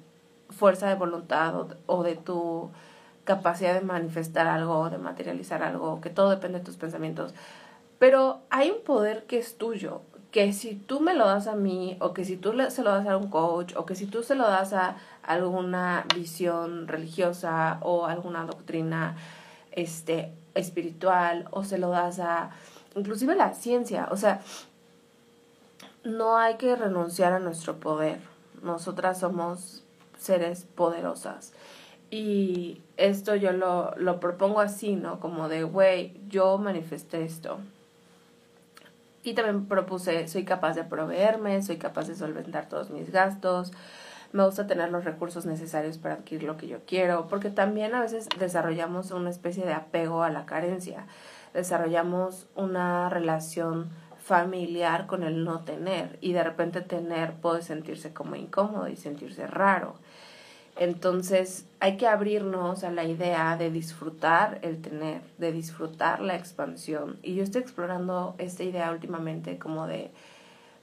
fuerza 0.49 0.87
de 0.87 0.95
voluntad 0.95 1.53
o, 1.85 2.03
de 2.03 2.15
tu 2.15 2.71
capacidad 3.25 3.73
de 3.73 3.81
manifestar 3.81 4.47
algo, 4.47 4.89
de 4.89 4.97
materializar 4.97 5.61
algo, 5.61 5.99
que 6.01 6.09
todo 6.09 6.29
depende 6.29 6.59
de 6.59 6.65
tus 6.65 6.77
pensamientos. 6.77 7.33
Pero 7.99 8.39
hay 8.49 8.69
un 8.71 8.83
poder 8.83 9.25
que 9.25 9.37
es 9.37 9.57
tuyo, 9.57 10.01
que 10.31 10.53
si 10.53 10.75
tú 10.75 10.99
me 10.99 11.13
lo 11.13 11.25
das 11.25 11.47
a 11.47 11.55
mí, 11.55 11.97
o 11.99 12.13
que 12.13 12.25
si 12.25 12.37
tú 12.37 12.53
se 12.69 12.83
lo 12.83 12.91
das 12.91 13.07
a 13.07 13.17
un 13.17 13.29
coach, 13.29 13.73
o 13.75 13.85
que 13.85 13.95
si 13.95 14.05
tú 14.05 14.23
se 14.23 14.35
lo 14.35 14.47
das 14.47 14.73
a 14.73 14.97
alguna 15.23 16.05
visión 16.15 16.87
religiosa 16.87 17.79
o 17.81 18.05
alguna 18.05 18.45
doctrina 18.45 19.15
este, 19.71 20.33
espiritual, 20.53 21.47
o 21.51 21.63
se 21.63 21.77
lo 21.77 21.89
das 21.89 22.19
a 22.19 22.51
inclusive 22.95 23.35
la 23.35 23.53
ciencia, 23.53 24.07
o 24.11 24.17
sea, 24.17 24.41
no 26.03 26.37
hay 26.37 26.55
que 26.55 26.75
renunciar 26.75 27.33
a 27.33 27.39
nuestro 27.39 27.75
poder. 27.75 28.19
Nosotras 28.63 29.19
somos 29.19 29.83
seres 30.17 30.65
poderosas. 30.75 31.53
Y 32.09 32.81
esto 32.95 33.35
yo 33.35 33.51
lo, 33.51 33.93
lo 33.97 34.19
propongo 34.19 34.61
así, 34.61 34.95
¿no? 34.95 35.19
Como 35.19 35.49
de, 35.49 35.63
güey, 35.63 36.19
yo 36.29 36.57
manifesté 36.57 37.23
esto. 37.23 37.59
Y 39.27 39.33
también 39.33 39.65
propuse, 39.65 40.29
soy 40.29 40.45
capaz 40.45 40.73
de 40.75 40.85
proveerme, 40.85 41.61
soy 41.61 41.75
capaz 41.75 42.07
de 42.07 42.15
solventar 42.15 42.69
todos 42.69 42.91
mis 42.91 43.11
gastos, 43.11 43.73
me 44.31 44.45
gusta 44.45 44.67
tener 44.67 44.89
los 44.89 45.03
recursos 45.03 45.45
necesarios 45.45 45.97
para 45.97 46.13
adquirir 46.13 46.43
lo 46.43 46.55
que 46.55 46.69
yo 46.69 46.77
quiero, 46.87 47.27
porque 47.27 47.49
también 47.49 47.93
a 47.93 47.99
veces 47.99 48.29
desarrollamos 48.39 49.11
una 49.11 49.29
especie 49.29 49.65
de 49.65 49.73
apego 49.73 50.23
a 50.23 50.29
la 50.29 50.45
carencia, 50.45 51.07
desarrollamos 51.53 52.47
una 52.55 53.09
relación 53.09 53.89
familiar 54.17 55.07
con 55.07 55.23
el 55.23 55.43
no 55.43 55.59
tener 55.65 56.17
y 56.21 56.31
de 56.31 56.43
repente 56.45 56.79
tener 56.79 57.33
puede 57.33 57.63
sentirse 57.63 58.13
como 58.13 58.37
incómodo 58.37 58.87
y 58.87 58.95
sentirse 58.95 59.45
raro. 59.45 59.95
Entonces 60.79 61.65
hay 61.79 61.97
que 61.97 62.07
abrirnos 62.07 62.83
a 62.83 62.91
la 62.91 63.03
idea 63.03 63.57
de 63.57 63.71
disfrutar 63.71 64.59
el 64.61 64.81
tener, 64.81 65.21
de 65.37 65.51
disfrutar 65.51 66.21
la 66.21 66.35
expansión. 66.35 67.17
Y 67.23 67.35
yo 67.35 67.43
estoy 67.43 67.61
explorando 67.61 68.35
esta 68.37 68.63
idea 68.63 68.91
últimamente 68.91 69.57
como 69.57 69.87
de, 69.87 70.11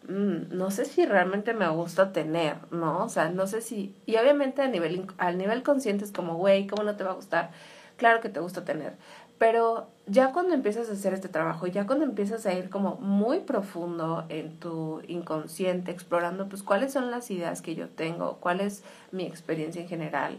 mm, 0.08 0.56
no 0.56 0.70
sé 0.70 0.84
si 0.84 1.06
realmente 1.06 1.54
me 1.54 1.68
gusta 1.68 2.12
tener, 2.12 2.56
¿no? 2.72 3.04
O 3.04 3.08
sea, 3.08 3.30
no 3.30 3.46
sé 3.46 3.60
si, 3.60 3.94
y 4.06 4.16
obviamente 4.16 4.62
a 4.62 4.68
nivel, 4.68 5.06
al 5.18 5.38
nivel 5.38 5.62
consciente 5.62 6.04
es 6.04 6.12
como, 6.12 6.36
güey, 6.36 6.66
¿cómo 6.66 6.82
no 6.82 6.96
te 6.96 7.04
va 7.04 7.12
a 7.12 7.14
gustar? 7.14 7.50
Claro 7.96 8.20
que 8.20 8.28
te 8.28 8.40
gusta 8.40 8.64
tener, 8.64 8.94
pero 9.38 9.88
ya 10.06 10.32
cuando 10.32 10.54
empiezas 10.54 10.88
a 10.88 10.92
hacer 10.92 11.14
este 11.14 11.28
trabajo, 11.28 11.66
ya 11.66 11.86
cuando 11.86 12.04
empiezas 12.04 12.46
a 12.46 12.52
ir 12.52 12.70
como 12.70 12.96
muy 12.96 13.40
profundo 13.40 14.24
en 14.28 14.58
tu 14.58 15.02
inconsciente, 15.08 15.90
explorando 15.90 16.48
pues 16.48 16.62
cuáles 16.62 16.92
son 16.92 17.10
las 17.10 17.30
ideas 17.30 17.62
que 17.62 17.74
yo 17.74 17.88
tengo, 17.88 18.36
cuál 18.40 18.60
es 18.60 18.82
mi 19.12 19.24
experiencia 19.24 19.80
en 19.80 19.88
general, 19.88 20.38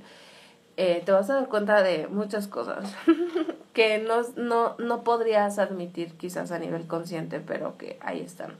eh, 0.78 1.02
te 1.06 1.12
vas 1.12 1.30
a 1.30 1.36
dar 1.36 1.48
cuenta 1.48 1.82
de 1.82 2.08
muchas 2.08 2.48
cosas 2.48 2.94
que 3.74 3.98
no, 3.98 4.22
no, 4.36 4.75
no 4.78 5.04
podrías 5.04 5.58
admitir 5.58 6.14
quizás 6.14 6.52
a 6.52 6.60
nivel 6.60 6.86
consciente, 6.88 7.40
pero 7.40 7.78
que 7.78 7.98
ahí 8.02 8.22
están. 8.22 8.54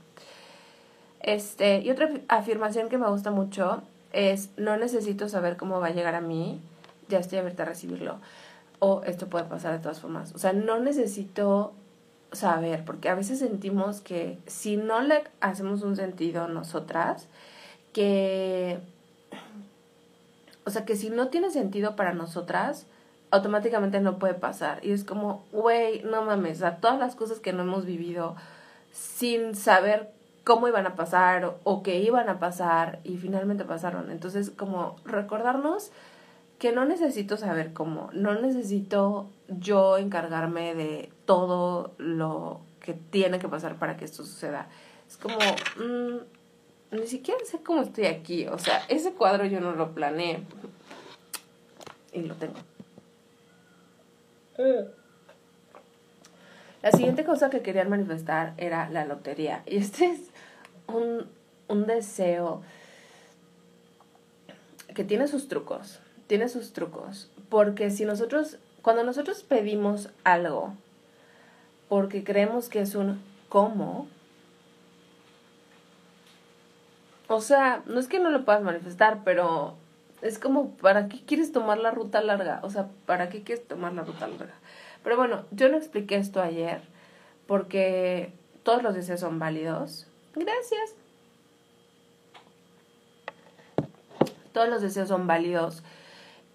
Este, 1.22 1.80
y 1.80 1.90
otra 1.90 2.10
afirmación 2.28 2.90
que 2.90 2.98
me 2.98 3.10
gusta 3.10 3.32
mucho 3.32 3.82
es, 4.14 4.50
no 4.58 4.78
necesito 4.78 5.28
saber 5.30 5.58
cómo 5.58 5.80
va 5.80 5.88
a 5.88 5.92
llegar 5.92 6.16
a 6.16 6.22
mí, 6.22 6.60
ya 7.10 7.20
estoy 7.20 7.40
abierta 7.40 7.64
a 7.64 7.68
recibirlo 7.68 8.18
o 8.80 9.02
esto 9.06 9.28
puede 9.28 9.46
pasar 9.46 9.74
de 9.74 9.80
todas 9.80 10.00
formas. 10.00 10.34
O 10.34 10.38
sea, 10.38 10.54
no 10.54 10.80
necesito 10.80 11.74
saber, 12.32 12.84
porque 12.86 13.10
a 13.10 13.16
veces 13.16 13.40
sentimos 13.40 14.02
que 14.02 14.38
si 14.46 14.78
no 14.78 15.02
le 15.02 15.24
hacemos 15.40 15.82
un 15.84 15.96
sentido 15.96 16.48
nosotras, 16.48 17.28
que, 17.94 18.80
o 20.66 20.70
sea, 20.70 20.86
que 20.86 20.96
si 20.96 21.10
no 21.10 21.30
tiene 21.30 21.50
sentido 21.50 21.96
para 21.96 22.14
nosotras, 22.14 22.88
automáticamente 23.32 24.00
no 24.02 24.20
puede 24.20 24.34
pasar. 24.34 24.80
Y 24.84 24.92
es 24.92 25.04
como, 25.04 25.46
güey, 25.52 26.02
no 26.04 26.24
mames, 26.24 26.62
a 26.64 26.78
todas 26.78 27.00
las 27.00 27.16
cosas 27.16 27.40
que 27.40 27.54
no 27.54 27.64
hemos 27.64 27.86
vivido 27.86 28.36
sin 28.92 29.56
saber 29.56 30.12
cómo 30.44 30.68
iban 30.68 30.86
a 30.86 30.96
pasar 30.96 31.46
o, 31.46 31.60
o 31.64 31.84
qué 31.84 32.00
iban 32.00 32.30
a 32.30 32.40
pasar 32.40 33.00
y 33.04 33.18
finalmente 33.18 33.66
pasaron. 33.66 34.12
Entonces, 34.12 34.52
como 34.52 34.98
recordarnos 35.06 35.92
que 36.60 36.72
no 36.72 36.86
necesito 36.86 37.38
saber 37.38 37.74
cómo, 37.74 38.10
no 38.14 38.40
necesito 38.40 39.30
yo 39.48 39.98
encargarme 39.98 40.74
de 40.74 41.12
todo 41.26 41.94
lo 41.98 42.62
que 42.80 42.94
tiene 42.94 43.40
que 43.40 43.50
pasar 43.50 43.76
para 43.76 43.98
que 43.98 44.06
esto 44.06 44.24
suceda. 44.24 44.68
Es 45.08 45.18
como, 45.18 45.38
mm, 45.38 46.96
ni 46.96 47.08
siquiera 47.08 47.40
sé 47.46 47.60
cómo 47.60 47.82
estoy 47.82 48.06
aquí, 48.06 48.48
o 48.48 48.58
sea, 48.58 48.84
ese 48.88 49.14
cuadro 49.14 49.46
yo 49.46 49.60
no 49.60 49.74
lo 49.74 49.94
planeé 49.94 50.44
y 52.14 52.22
lo 52.22 52.36
tengo. 52.36 52.56
La 56.82 56.92
siguiente 56.92 57.26
cosa 57.26 57.50
que 57.50 57.62
querían 57.62 57.90
manifestar 57.90 58.54
era 58.58 58.90
la 58.90 59.04
lotería. 59.04 59.64
Y 59.66 59.78
este 59.78 60.06
es 60.06 60.22
un, 60.88 61.28
un 61.68 61.86
deseo 61.86 62.62
que 64.94 65.04
tiene 65.04 65.28
sus 65.28 65.50
trucos 65.50 66.00
tiene 66.28 66.50
sus 66.50 66.74
trucos. 66.74 67.30
Porque 67.50 67.90
si 67.90 68.06
nosotros, 68.06 68.58
cuando 68.82 69.04
nosotros 69.04 69.44
pedimos 69.44 70.10
algo, 70.24 70.74
porque 71.90 72.24
creemos 72.24 72.70
que 72.70 72.82
es 72.82 72.96
un 72.96 73.22
cómo, 73.50 74.08
o 77.28 77.42
sea, 77.42 77.84
no 77.86 78.00
es 78.00 78.08
que 78.08 78.20
no 78.20 78.30
lo 78.30 78.46
puedas 78.46 78.62
manifestar, 78.62 79.22
pero 79.24 79.76
es 80.22 80.40
como, 80.40 80.72
¿para 80.78 81.08
qué 81.08 81.22
quieres 81.26 81.52
tomar 81.52 81.78
la 81.78 81.92
ruta 81.92 82.22
larga? 82.22 82.60
O 82.64 82.70
sea, 82.70 82.88
¿para 83.06 83.30
qué 83.30 83.44
quieres 83.44 83.68
tomar 83.68 83.94
la 83.94 84.04
ruta 84.04 84.28
larga? 84.28 84.54
Pero 85.04 85.18
bueno, 85.18 85.46
yo 85.52 85.70
no 85.70 85.78
expliqué 85.78 86.16
esto 86.16 86.42
ayer 86.42 86.82
porque 87.48 88.34
todos 88.64 88.82
los 88.82 88.96
deseos 88.96 89.20
son 89.20 89.40
válidos. 89.40 90.08
Gracias. 90.34 90.96
Todos 94.52 94.70
los 94.70 94.82
deseos 94.82 95.10
son 95.10 95.28
válidos 95.28 95.84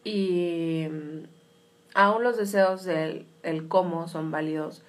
y 0.04 0.86
mm, 0.90 1.24
aún 1.94 2.22
los 2.22 2.36
deseos 2.36 2.84
del 2.84 3.26
el 3.42 3.68
cómo 3.68 4.08
son 4.08 4.30
válidos, 4.30 4.82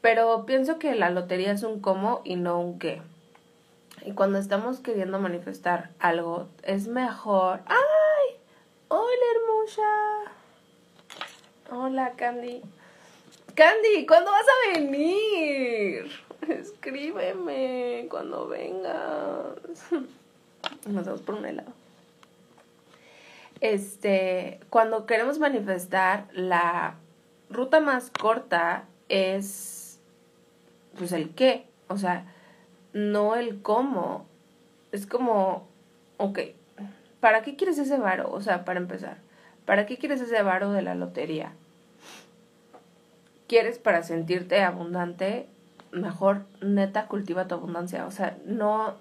pero 0.00 0.46
pienso 0.46 0.78
que 0.78 0.94
la 0.94 1.10
lotería 1.10 1.52
es 1.52 1.62
un 1.62 1.80
cómo 1.80 2.20
y 2.24 2.36
no 2.36 2.60
un 2.60 2.78
qué. 2.78 3.02
Y 4.04 4.12
cuando 4.12 4.38
estamos 4.38 4.80
queriendo 4.80 5.18
manifestar 5.18 5.90
algo, 5.98 6.46
es 6.62 6.86
mejor. 6.86 7.60
¡Ay! 7.66 8.36
¡Hola, 8.88 9.24
hermosa! 9.34 10.32
Hola, 11.70 12.12
Candy. 12.16 12.62
Candy, 13.54 14.06
¿cuándo 14.06 14.30
vas 14.30 14.46
a 14.46 14.78
venir? 14.78 16.10
Escríbeme 16.48 18.06
cuando 18.08 18.46
vengas. 18.46 19.56
Nos 20.86 21.04
vamos 21.04 21.22
por 21.22 21.34
un 21.34 21.44
helado 21.44 21.77
este, 23.60 24.60
cuando 24.70 25.06
queremos 25.06 25.38
manifestar, 25.38 26.26
la 26.32 26.94
ruta 27.50 27.80
más 27.80 28.10
corta 28.10 28.84
es, 29.08 30.00
pues, 30.96 31.12
el 31.12 31.30
qué, 31.30 31.66
o 31.88 31.96
sea, 31.96 32.24
no 32.92 33.36
el 33.36 33.62
cómo. 33.62 34.26
Es 34.92 35.06
como, 35.06 35.66
ok, 36.16 36.40
¿para 37.20 37.42
qué 37.42 37.56
quieres 37.56 37.78
ese 37.78 37.98
varo? 37.98 38.30
O 38.32 38.40
sea, 38.40 38.64
para 38.64 38.80
empezar, 38.80 39.18
¿para 39.66 39.86
qué 39.86 39.98
quieres 39.98 40.20
ese 40.20 40.42
varo 40.42 40.72
de 40.72 40.82
la 40.82 40.94
lotería? 40.94 41.52
¿Quieres 43.48 43.78
para 43.78 44.02
sentirte 44.02 44.62
abundante? 44.62 45.46
Mejor, 45.90 46.44
neta, 46.60 47.06
cultiva 47.06 47.48
tu 47.48 47.54
abundancia. 47.54 48.06
O 48.06 48.10
sea, 48.10 48.36
no 48.44 48.96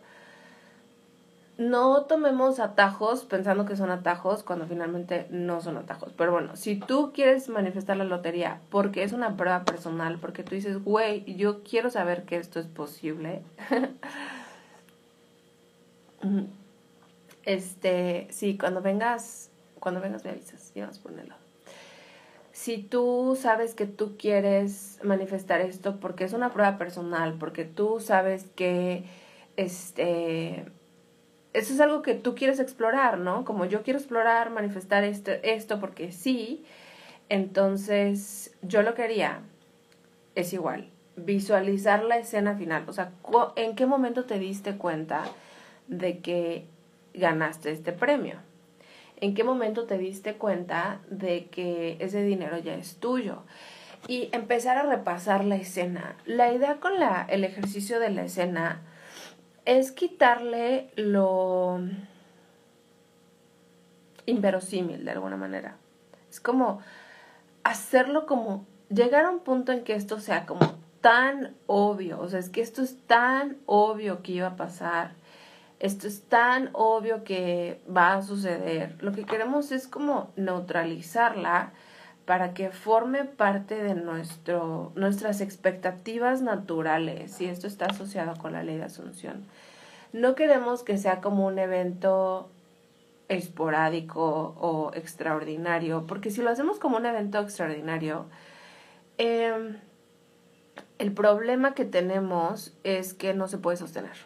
no 1.57 2.03
tomemos 2.03 2.59
atajos 2.59 3.25
pensando 3.25 3.65
que 3.65 3.75
son 3.75 3.89
atajos 3.89 4.43
cuando 4.43 4.67
finalmente 4.67 5.27
no 5.31 5.59
son 5.61 5.77
atajos. 5.77 6.13
Pero 6.15 6.31
bueno, 6.31 6.55
si 6.55 6.75
tú 6.75 7.11
quieres 7.13 7.49
manifestar 7.49 7.97
la 7.97 8.03
lotería 8.03 8.61
porque 8.69 9.03
es 9.03 9.11
una 9.11 9.35
prueba 9.37 9.65
personal, 9.65 10.19
porque 10.19 10.43
tú 10.43 10.53
dices, 10.53 10.83
güey, 10.83 11.23
yo 11.35 11.63
quiero 11.63 11.89
saber 11.89 12.23
que 12.23 12.37
esto 12.37 12.59
es 12.59 12.67
posible. 12.67 13.41
este, 17.43 18.27
sí, 18.29 18.57
cuando 18.57 18.81
vengas, 18.81 19.49
cuando 19.79 19.99
vengas 19.99 20.23
me 20.23 20.31
avisas 20.31 20.71
y 20.75 20.81
vamos 20.81 20.99
por. 20.99 21.13
Si 22.51 22.79
tú 22.79 23.37
sabes 23.39 23.75
que 23.75 23.85
tú 23.85 24.17
quieres 24.17 24.99
manifestar 25.03 25.61
esto 25.61 25.99
porque 25.99 26.23
es 26.23 26.33
una 26.33 26.51
prueba 26.51 26.77
personal, 26.77 27.35
porque 27.39 27.65
tú 27.65 27.99
sabes 27.99 28.47
que 28.55 29.05
este 29.57 30.65
eso 31.53 31.73
es 31.73 31.79
algo 31.79 32.01
que 32.01 32.13
tú 32.13 32.35
quieres 32.35 32.59
explorar, 32.59 33.17
¿no? 33.17 33.45
Como 33.45 33.65
yo 33.65 33.83
quiero 33.83 33.99
explorar, 33.99 34.49
manifestar 34.49 35.03
esto, 35.03 35.31
esto 35.43 35.79
porque 35.79 36.11
sí, 36.11 36.63
entonces 37.29 38.55
yo 38.61 38.81
lo 38.81 38.93
quería, 38.93 39.39
es 40.35 40.53
igual, 40.53 40.89
visualizar 41.15 42.03
la 42.03 42.17
escena 42.17 42.55
final, 42.55 42.83
o 42.87 42.93
sea, 42.93 43.11
¿en 43.55 43.75
qué 43.75 43.85
momento 43.85 44.25
te 44.25 44.39
diste 44.39 44.77
cuenta 44.77 45.23
de 45.87 46.19
que 46.19 46.65
ganaste 47.13 47.71
este 47.71 47.91
premio? 47.91 48.35
¿En 49.19 49.33
qué 49.33 49.43
momento 49.43 49.85
te 49.85 49.97
diste 49.97 50.35
cuenta 50.35 51.01
de 51.09 51.45
que 51.47 51.97
ese 51.99 52.21
dinero 52.21 52.59
ya 52.59 52.75
es 52.75 52.97
tuyo? 52.97 53.41
Y 54.07 54.29
empezar 54.31 54.77
a 54.77 54.83
repasar 54.83 55.43
la 55.43 55.55
escena. 55.55 56.15
La 56.25 56.53
idea 56.53 56.75
con 56.75 56.99
la, 56.99 57.25
el 57.27 57.43
ejercicio 57.43 57.99
de 57.99 58.11
la 58.11 58.25
escena 58.25 58.81
es 59.67 59.91
quitarle 59.91 60.89
lo 60.95 61.81
inverosímil 64.25 65.03
de 65.03 65.11
alguna 65.11 65.35
manera. 65.35 65.75
Es 66.29 66.39
como 66.39 66.79
hacerlo 67.65 68.25
como 68.25 68.65
llegar 68.89 69.25
a 69.25 69.29
un 69.29 69.39
punto 69.39 69.73
en 69.73 69.83
que 69.83 69.93
esto 69.93 70.21
sea 70.21 70.45
como 70.45 70.77
tan 71.01 71.53
obvio, 71.67 72.21
o 72.21 72.29
sea, 72.29 72.39
es 72.39 72.49
que 72.49 72.61
esto 72.61 72.81
es 72.81 72.97
tan 73.07 73.57
obvio 73.65 74.23
que 74.23 74.31
iba 74.31 74.47
a 74.47 74.55
pasar, 74.55 75.11
esto 75.79 76.07
es 76.07 76.21
tan 76.23 76.69
obvio 76.71 77.25
que 77.25 77.81
va 77.93 78.13
a 78.13 78.21
suceder. 78.21 78.95
Lo 79.03 79.11
que 79.11 79.25
queremos 79.25 79.73
es 79.73 79.89
como 79.89 80.31
neutralizarla 80.37 81.73
para 82.27 82.53
que 82.53 82.71
forme 82.71 83.23
parte 83.23 83.81
de 83.81 83.95
nuestro, 83.95 84.91
nuestras 84.95 85.39
expectativas 85.39 86.41
naturales, 86.41 87.39
y 87.39 87.45
esto 87.45 87.67
está 87.67 87.85
asociado 87.85 88.35
con 88.35 88.51
la 88.51 88.63
ley 88.63 88.75
de 88.75 88.83
asunción. 88.83 89.45
No 90.11 90.35
queremos 90.35 90.83
que 90.83 90.97
sea 90.97 91.21
como 91.21 91.47
un 91.47 91.57
evento 91.57 92.49
esporádico 93.29 94.55
o 94.59 94.91
extraordinario, 94.93 96.05
porque 96.05 96.29
si 96.29 96.41
lo 96.41 96.49
hacemos 96.49 96.79
como 96.79 96.97
un 96.97 97.05
evento 97.05 97.39
extraordinario, 97.39 98.25
em, 99.17 99.77
el 100.99 101.13
problema 101.13 101.75
que 101.75 101.85
tenemos 101.85 102.73
es 102.83 103.13
que 103.13 103.33
no 103.33 103.47
se 103.47 103.57
puede 103.57 103.77
sostener. 103.77 104.17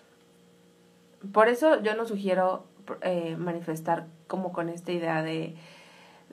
Por 1.31 1.49
eso 1.49 1.79
yo 1.83 1.95
no 1.95 2.07
sugiero 2.07 2.65
eh, 3.03 3.35
manifestar 3.37 4.07
como 4.25 4.51
con 4.51 4.69
esta 4.69 4.91
idea 4.91 5.21
de 5.21 5.55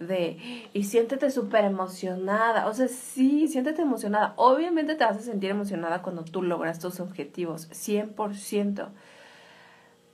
de 0.01 0.69
y 0.73 0.85
siéntete 0.85 1.31
súper 1.31 1.65
emocionada. 1.65 2.67
O 2.67 2.75
sea, 2.75 2.89
sí, 2.89 3.49
siéntete 3.49 3.83
emocionada. 3.83 4.35
Obviamente 4.37 4.95
te 4.95 5.05
vas 5.05 5.17
a 5.17 5.21
sentir 5.21 5.51
emocionada 5.51 6.03
cuando 6.03 6.25
tú 6.25 6.43
logras 6.43 6.79
tus 6.79 7.01
objetivos, 7.01 7.69
100%. 7.71 8.89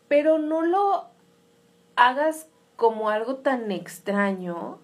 Pero 0.09 0.38
no 0.38 0.62
lo 0.62 1.07
hagas 1.97 2.49
como 2.77 3.09
algo 3.09 3.37
tan 3.37 3.70
extraño 3.70 4.79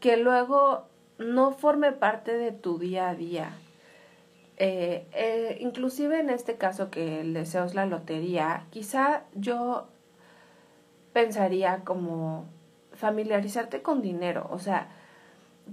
que 0.00 0.16
luego 0.16 0.86
no 1.18 1.52
forme 1.52 1.92
parte 1.92 2.36
de 2.36 2.52
tu 2.52 2.78
día 2.78 3.08
a 3.08 3.14
día. 3.14 3.52
Eh, 4.56 5.06
eh, 5.12 5.58
inclusive 5.60 6.18
en 6.18 6.30
este 6.30 6.56
caso 6.56 6.90
que 6.90 7.20
el 7.20 7.32
deseo 7.32 7.64
es 7.64 7.74
la 7.74 7.86
lotería, 7.86 8.66
quizá 8.70 9.22
yo 9.34 9.86
pensaría 11.12 11.82
como 11.84 12.44
familiarizarte 12.98 13.80
con 13.80 14.02
dinero, 14.02 14.48
o 14.50 14.58
sea, 14.58 14.88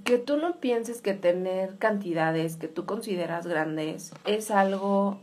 que 0.03 0.17
tú 0.17 0.37
no 0.37 0.59
pienses 0.59 1.01
que 1.01 1.13
tener 1.13 1.77
cantidades 1.77 2.57
que 2.57 2.67
tú 2.67 2.85
consideras 2.85 3.47
grandes 3.47 4.13
es 4.25 4.51
algo 4.51 5.19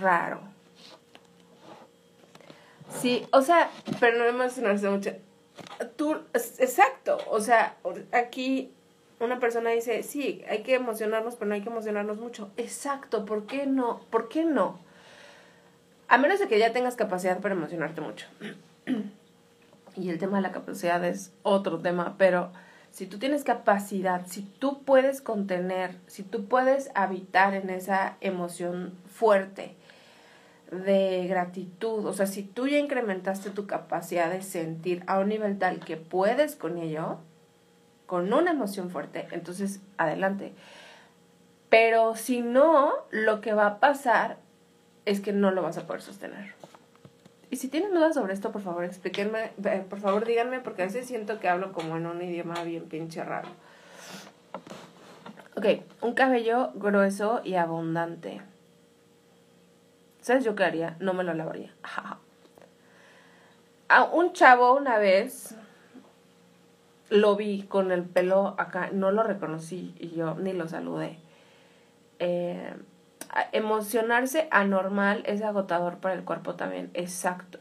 raro. 0.00 0.40
Sí, 3.00 3.26
o 3.32 3.42
sea, 3.42 3.70
pero 4.00 4.18
no 4.18 4.24
emocionarse 4.24 4.88
mucho. 4.88 5.10
Tú, 5.96 6.16
exacto, 6.34 7.18
o 7.30 7.40
sea, 7.40 7.76
aquí 8.12 8.72
una 9.20 9.40
persona 9.40 9.70
dice, 9.70 10.02
sí, 10.02 10.44
hay 10.48 10.62
que 10.62 10.74
emocionarnos, 10.74 11.36
pero 11.36 11.48
no 11.48 11.54
hay 11.54 11.62
que 11.62 11.70
emocionarnos 11.70 12.18
mucho. 12.18 12.50
Exacto, 12.56 13.24
¿por 13.24 13.46
qué 13.46 13.66
no? 13.66 14.00
¿Por 14.10 14.28
qué 14.28 14.44
no? 14.44 14.78
A 16.08 16.18
menos 16.18 16.38
de 16.38 16.48
que 16.48 16.58
ya 16.58 16.72
tengas 16.72 16.96
capacidad 16.96 17.40
para 17.40 17.54
emocionarte 17.54 18.00
mucho. 18.00 18.26
y 19.96 20.10
el 20.10 20.18
tema 20.18 20.38
de 20.38 20.42
la 20.42 20.52
capacidad 20.52 21.04
es 21.04 21.32
otro 21.42 21.78
tema, 21.80 22.16
pero 22.18 22.52
si 22.90 23.06
tú 23.06 23.18
tienes 23.18 23.44
capacidad, 23.44 24.26
si 24.26 24.42
tú 24.42 24.82
puedes 24.84 25.20
contener, 25.20 25.96
si 26.06 26.22
tú 26.22 26.46
puedes 26.46 26.90
habitar 26.94 27.54
en 27.54 27.70
esa 27.70 28.16
emoción 28.20 28.94
fuerte 29.06 29.74
de 30.70 31.26
gratitud. 31.28 32.04
O 32.06 32.12
sea, 32.12 32.26
si 32.26 32.42
tú 32.42 32.66
ya 32.66 32.78
incrementaste 32.78 33.50
tu 33.50 33.66
capacidad 33.66 34.30
de 34.30 34.42
sentir 34.42 35.02
a 35.06 35.18
un 35.18 35.28
nivel 35.28 35.58
tal 35.58 35.80
que 35.80 35.96
puedes 35.96 36.56
con 36.56 36.78
ello, 36.78 37.18
con 38.06 38.32
una 38.32 38.50
emoción 38.50 38.90
fuerte, 38.90 39.28
entonces 39.30 39.80
adelante. 39.96 40.52
Pero 41.68 42.14
si 42.16 42.40
no, 42.40 42.92
lo 43.10 43.40
que 43.40 43.52
va 43.52 43.66
a 43.66 43.80
pasar 43.80 44.36
es 45.04 45.20
que 45.20 45.32
no 45.32 45.50
lo 45.50 45.62
vas 45.62 45.78
a 45.78 45.86
poder 45.86 46.02
sostener. 46.02 46.54
Y 47.54 47.56
si 47.56 47.68
tienen 47.68 47.94
dudas 47.94 48.14
sobre 48.14 48.32
esto, 48.32 48.50
por 48.50 48.62
favor, 48.62 48.82
explíquenme, 48.82 49.52
por 49.88 50.00
favor 50.00 50.26
díganme, 50.26 50.58
porque 50.58 50.82
a 50.82 50.86
veces 50.86 51.06
siento 51.06 51.38
que 51.38 51.48
hablo 51.48 51.72
como 51.72 51.96
en 51.96 52.04
un 52.04 52.20
idioma 52.20 52.64
bien 52.64 52.88
pinche 52.88 53.22
raro. 53.22 53.48
Ok, 55.56 55.64
un 56.00 56.14
cabello 56.14 56.72
grueso 56.74 57.42
y 57.44 57.54
abundante. 57.54 58.42
¿Sabes 60.20 60.42
yo 60.42 60.56
qué 60.56 60.64
haría? 60.64 60.96
No 60.98 61.14
me 61.14 61.22
lo 61.22 61.32
lavaría. 61.32 61.72
A 63.88 64.02
un 64.02 64.32
chavo 64.32 64.74
una 64.74 64.98
vez 64.98 65.54
lo 67.08 67.36
vi 67.36 67.62
con 67.62 67.92
el 67.92 68.02
pelo 68.02 68.56
acá, 68.58 68.90
no 68.92 69.12
lo 69.12 69.22
reconocí 69.22 69.94
y 70.00 70.10
yo 70.10 70.34
ni 70.34 70.54
lo 70.54 70.66
saludé. 70.66 71.20
Eh, 72.18 72.74
emocionarse 73.52 74.48
anormal 74.50 75.22
es 75.26 75.42
agotador 75.42 75.98
para 75.98 76.14
el 76.14 76.24
cuerpo 76.24 76.54
también, 76.54 76.90
exacto. 76.94 77.58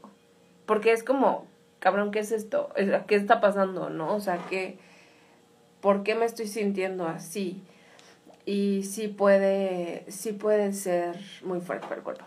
Porque 0.66 0.92
es 0.92 1.04
como, 1.04 1.48
cabrón, 1.80 2.12
¿qué 2.12 2.20
es 2.20 2.32
esto? 2.32 2.70
¿Qué 3.08 3.16
está 3.16 3.42
pasando? 3.42 3.90
¿No? 3.90 4.16
O 4.16 4.20
sea, 4.20 4.38
¿qué, 4.50 4.78
¿por 5.82 6.04
qué 6.04 6.16
me 6.16 6.26
estoy 6.26 6.48
sintiendo 6.48 7.08
así? 7.08 7.64
Y 8.46 8.84
sí 8.84 9.08
puede, 9.08 10.06
sí 10.10 10.34
puede 10.34 10.74
ser 10.74 11.18
muy 11.44 11.60
fuerte 11.62 11.88
para 11.88 11.98
el 11.98 12.04
cuerpo. 12.04 12.26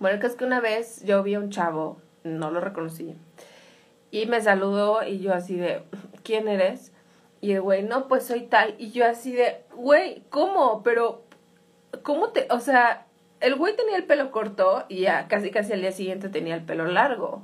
Bueno, 0.00 0.24
es 0.24 0.34
que 0.34 0.44
una 0.44 0.60
vez 0.60 1.02
yo 1.04 1.22
vi 1.22 1.34
a 1.34 1.40
un 1.40 1.50
chavo, 1.50 2.00
no 2.22 2.50
lo 2.50 2.60
reconocí, 2.60 3.16
y 4.10 4.26
me 4.26 4.40
saludó 4.40 5.04
y 5.06 5.18
yo 5.18 5.34
así 5.34 5.56
de, 5.56 5.82
¿quién 6.22 6.48
eres? 6.48 6.92
Y 7.40 7.52
el 7.52 7.60
güey, 7.60 7.82
no, 7.82 8.08
pues 8.08 8.24
soy 8.24 8.42
tal. 8.42 8.74
Y 8.78 8.90
yo 8.90 9.06
así 9.06 9.32
de, 9.32 9.62
güey, 9.74 10.22
¿cómo? 10.30 10.82
Pero, 10.82 11.22
¿cómo 12.02 12.30
te...? 12.30 12.46
O 12.50 12.60
sea, 12.60 13.06
el 13.40 13.54
güey 13.54 13.76
tenía 13.76 13.96
el 13.96 14.04
pelo 14.04 14.30
corto 14.30 14.84
y 14.88 15.00
ya 15.02 15.28
casi 15.28 15.50
casi 15.50 15.72
al 15.72 15.80
día 15.80 15.92
siguiente 15.92 16.28
tenía 16.28 16.54
el 16.54 16.62
pelo 16.62 16.86
largo. 16.86 17.42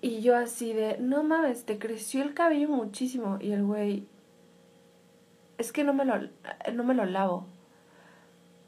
Y 0.00 0.20
yo 0.20 0.36
así 0.36 0.72
de, 0.72 0.96
no 0.98 1.24
mames, 1.24 1.64
te 1.64 1.78
creció 1.78 2.22
el 2.22 2.34
cabello 2.34 2.68
muchísimo. 2.68 3.38
Y 3.40 3.52
el 3.52 3.64
güey, 3.64 4.06
es 5.58 5.72
que 5.72 5.84
no 5.84 5.92
me 5.92 6.04
lo, 6.04 6.14
no 6.72 6.84
me 6.84 6.94
lo 6.94 7.04
lavo. 7.04 7.46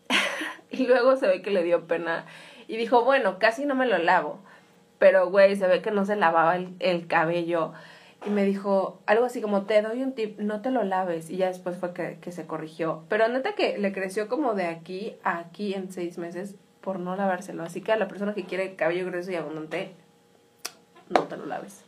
y 0.70 0.86
luego 0.86 1.16
se 1.16 1.28
ve 1.28 1.40
que 1.42 1.50
le 1.50 1.62
dio 1.62 1.86
pena 1.86 2.26
y 2.66 2.76
dijo, 2.76 3.04
bueno, 3.04 3.38
casi 3.38 3.64
no 3.64 3.74
me 3.74 3.86
lo 3.86 3.98
lavo. 3.98 4.40
Pero, 4.98 5.30
güey, 5.30 5.56
se 5.56 5.66
ve 5.66 5.82
que 5.82 5.90
no 5.90 6.04
se 6.04 6.16
lavaba 6.16 6.56
el, 6.56 7.06
cabello. 7.06 7.72
Y 8.26 8.30
me 8.30 8.44
dijo 8.44 9.00
algo 9.06 9.24
así 9.24 9.40
como, 9.40 9.62
te 9.64 9.80
doy 9.80 10.02
un 10.02 10.12
tip, 10.12 10.38
no 10.40 10.60
te 10.60 10.70
lo 10.70 10.84
laves. 10.84 11.30
Y 11.30 11.38
ya 11.38 11.46
después 11.46 11.76
fue 11.76 11.94
que, 11.94 12.18
que 12.20 12.32
se 12.32 12.46
corrigió. 12.46 13.04
Pero 13.08 13.28
neta 13.28 13.54
que 13.54 13.78
le 13.78 13.92
creció 13.92 14.28
como 14.28 14.54
de 14.54 14.66
aquí 14.66 15.16
a 15.24 15.38
aquí 15.38 15.74
en 15.74 15.90
seis 15.90 16.18
meses 16.18 16.54
por 16.80 16.98
no 16.98 17.16
lavárselo. 17.16 17.62
Así 17.62 17.80
que 17.80 17.92
a 17.92 17.96
la 17.96 18.08
persona 18.08 18.34
que 18.34 18.44
quiere 18.44 18.76
cabello 18.76 19.06
grueso 19.06 19.30
y 19.30 19.36
abundante, 19.36 19.94
no 21.08 21.24
te 21.24 21.36
lo 21.36 21.46
laves. 21.46 21.82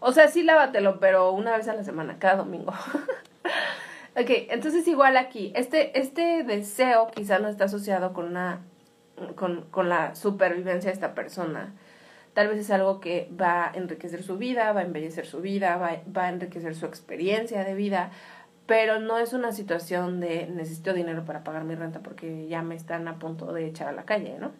O 0.00 0.12
sea, 0.12 0.28
sí 0.28 0.42
lávatelo, 0.42 1.00
pero 1.00 1.32
una 1.32 1.56
vez 1.56 1.68
a 1.68 1.74
la 1.74 1.84
semana, 1.84 2.18
cada 2.18 2.36
domingo. 2.36 2.72
ok, 4.16 4.30
entonces 4.50 4.86
igual 4.86 5.16
aquí, 5.16 5.52
este, 5.56 5.98
este 5.98 6.44
deseo 6.44 7.10
quizá 7.14 7.38
no 7.38 7.48
está 7.48 7.64
asociado 7.64 8.12
con 8.12 8.26
una 8.26 8.60
con, 9.34 9.62
con 9.70 9.88
la 9.88 10.14
supervivencia 10.14 10.90
de 10.90 10.94
esta 10.94 11.14
persona. 11.14 11.74
Tal 12.38 12.46
vez 12.46 12.60
es 12.60 12.70
algo 12.70 13.00
que 13.00 13.28
va 13.34 13.64
a 13.64 13.72
enriquecer 13.74 14.22
su 14.22 14.38
vida, 14.38 14.72
va 14.72 14.82
a 14.82 14.84
embellecer 14.84 15.26
su 15.26 15.40
vida, 15.40 15.76
va, 15.76 16.02
va 16.16 16.26
a 16.26 16.28
enriquecer 16.28 16.76
su 16.76 16.86
experiencia 16.86 17.64
de 17.64 17.74
vida, 17.74 18.12
pero 18.64 19.00
no 19.00 19.18
es 19.18 19.32
una 19.32 19.50
situación 19.50 20.20
de 20.20 20.46
necesito 20.46 20.92
dinero 20.92 21.24
para 21.24 21.42
pagar 21.42 21.64
mi 21.64 21.74
renta 21.74 21.98
porque 21.98 22.46
ya 22.46 22.62
me 22.62 22.76
están 22.76 23.08
a 23.08 23.18
punto 23.18 23.52
de 23.52 23.66
echar 23.66 23.88
a 23.88 23.92
la 23.92 24.04
calle, 24.04 24.36
¿no? 24.38 24.52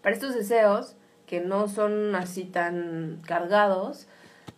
Para 0.00 0.14
estos 0.14 0.34
deseos, 0.34 0.96
que 1.26 1.42
no 1.42 1.68
son 1.68 2.14
así 2.16 2.44
tan 2.44 3.20
cargados 3.26 4.08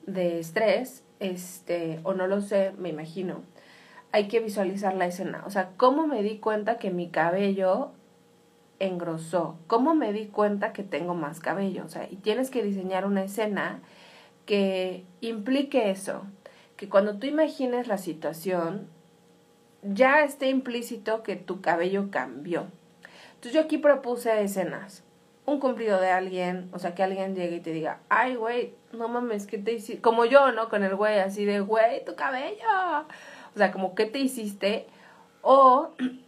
de 0.07 0.39
estrés, 0.39 1.03
este, 1.19 1.99
o 2.05 2.15
no 2.15 2.29
lo 2.29 2.41
sé, 2.41 2.73
me 2.79 2.91
imagino, 2.91 3.43
hay 4.13 4.29
que 4.29 4.39
visualizar 4.39 4.95
la 4.95 5.07
escena. 5.07 5.43
O 5.45 5.51
sea, 5.51 5.71
¿cómo 5.77 6.07
me 6.07 6.23
di 6.23 6.39
cuenta 6.39 6.79
que 6.79 6.93
mi 6.93 7.09
cabello 7.09 7.91
engrosó? 8.79 9.59
¿Cómo 9.67 9.95
me 9.95 10.13
di 10.13 10.27
cuenta 10.27 10.73
que 10.73 10.83
tengo 10.83 11.15
más 11.15 11.41
cabello? 11.41 11.85
O 11.85 11.89
sea, 11.89 12.09
y 12.11 12.17
tienes 12.17 12.51
que 12.51 12.63
diseñar 12.63 13.07
una 13.07 13.25
escena 13.25 13.81
que 14.45 15.05
implique 15.21 15.91
eso, 15.91 16.23
que 16.77 16.89
cuando 16.89 17.19
tú 17.19 17.27
imagines 17.27 17.89
la 17.89 17.99
situación, 17.99 18.89
ya 19.83 20.23
esté 20.25 20.49
implícito 20.49 21.23
que 21.23 21.37
tu 21.37 21.61
cabello 21.61 22.11
cambió. 22.11 22.67
Entonces 23.35 23.53
yo 23.53 23.61
aquí 23.61 23.79
propuse 23.79 24.43
escenas. 24.43 25.03
Un 25.45 25.61
cumplido 25.61 26.01
de 26.01 26.11
alguien, 26.11 26.69
o 26.73 26.81
sea, 26.81 26.95
que 26.95 27.05
alguien 27.05 27.37
llegue 27.37 27.57
y 27.57 27.61
te 27.61 27.71
diga, 27.71 28.01
ay, 28.09 28.35
güey, 28.35 28.75
no 28.93 29.07
mames, 29.07 29.47
¿qué 29.47 29.59
te 29.59 29.75
hiciste? 29.75 30.03
Como 30.03 30.25
yo, 30.25 30.51
¿no? 30.51 30.69
Con 30.69 30.83
el 30.83 30.97
güey, 30.97 31.21
así 31.21 31.45
de, 31.45 31.61
güey, 31.61 32.05
tu 32.05 32.17
cabello. 32.17 32.67
O 33.55 33.59
sea, 33.59 33.71
como, 33.71 33.95
¿qué 33.95 34.07
te 34.07 34.19
hiciste? 34.19 34.87
O 35.43 35.93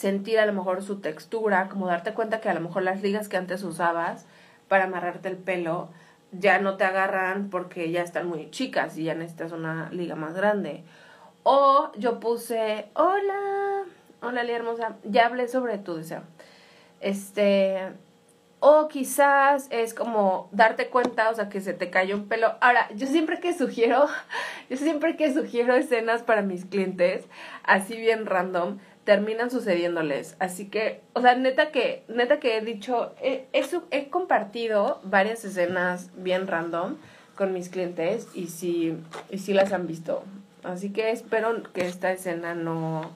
sentir 0.00 0.38
a 0.38 0.46
lo 0.46 0.54
mejor 0.54 0.82
su 0.82 1.00
textura, 1.00 1.68
como 1.68 1.86
darte 1.86 2.14
cuenta 2.14 2.40
que 2.40 2.48
a 2.48 2.54
lo 2.54 2.60
mejor 2.60 2.82
las 2.82 3.02
ligas 3.02 3.28
que 3.28 3.36
antes 3.36 3.62
usabas 3.62 4.24
para 4.66 4.84
amarrarte 4.84 5.28
el 5.28 5.36
pelo 5.36 5.90
ya 6.32 6.58
no 6.58 6.78
te 6.78 6.84
agarran 6.84 7.50
porque 7.50 7.90
ya 7.90 8.02
están 8.02 8.26
muy 8.26 8.50
chicas 8.50 8.96
y 8.96 9.04
ya 9.04 9.14
necesitas 9.14 9.52
una 9.52 9.90
liga 9.90 10.14
más 10.14 10.34
grande. 10.34 10.84
O 11.42 11.90
yo 11.98 12.18
puse, 12.18 12.88
hola, 12.94 13.84
hola 14.22 14.42
Lía 14.42 14.56
hermosa, 14.56 14.96
ya 15.04 15.26
hablé 15.26 15.48
sobre 15.48 15.76
tu 15.76 15.96
deseo. 15.96 16.22
Este, 17.00 17.92
o 18.60 18.88
quizás 18.88 19.66
es 19.70 19.92
como 19.92 20.48
darte 20.52 20.88
cuenta, 20.88 21.28
o 21.28 21.34
sea, 21.34 21.50
que 21.50 21.60
se 21.60 21.74
te 21.74 21.90
cayó 21.90 22.16
un 22.16 22.28
pelo. 22.28 22.54
Ahora, 22.60 22.88
yo 22.94 23.06
siempre 23.06 23.38
que 23.40 23.52
sugiero, 23.52 24.06
yo 24.70 24.78
siempre 24.78 25.16
que 25.16 25.34
sugiero 25.34 25.74
escenas 25.74 26.22
para 26.22 26.40
mis 26.40 26.64
clientes, 26.64 27.26
así 27.64 27.96
bien 27.96 28.24
random, 28.24 28.78
terminan 29.04 29.50
sucediéndoles. 29.50 30.36
Así 30.38 30.68
que, 30.68 31.00
o 31.14 31.20
sea, 31.20 31.34
neta 31.34 31.70
que, 31.70 32.04
neta 32.08 32.40
que 32.40 32.56
he 32.56 32.60
dicho, 32.60 33.14
he, 33.22 33.46
he, 33.52 34.08
compartido 34.08 35.00
varias 35.04 35.44
escenas 35.44 36.10
bien 36.16 36.46
random 36.46 36.96
con 37.34 37.52
mis 37.52 37.68
clientes 37.68 38.28
y 38.34 38.48
sí, 38.48 38.96
y 39.30 39.38
sí 39.38 39.54
las 39.54 39.72
han 39.72 39.86
visto. 39.86 40.24
Así 40.62 40.92
que 40.92 41.10
espero 41.10 41.62
que 41.72 41.86
esta 41.86 42.12
escena 42.12 42.54
no, 42.54 43.10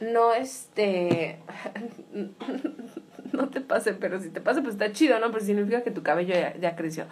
no 0.00 0.34
este, 0.34 1.38
no 3.32 3.48
te 3.48 3.60
pase, 3.60 3.94
pero 3.94 4.20
si 4.20 4.30
te 4.30 4.40
pasa, 4.40 4.60
pues 4.62 4.74
está 4.74 4.92
chido, 4.92 5.20
¿no? 5.20 5.30
Pero 5.30 5.44
significa 5.44 5.82
que 5.82 5.92
tu 5.92 6.02
cabello 6.02 6.34
ya, 6.34 6.56
ya 6.56 6.74
creció. 6.74 7.06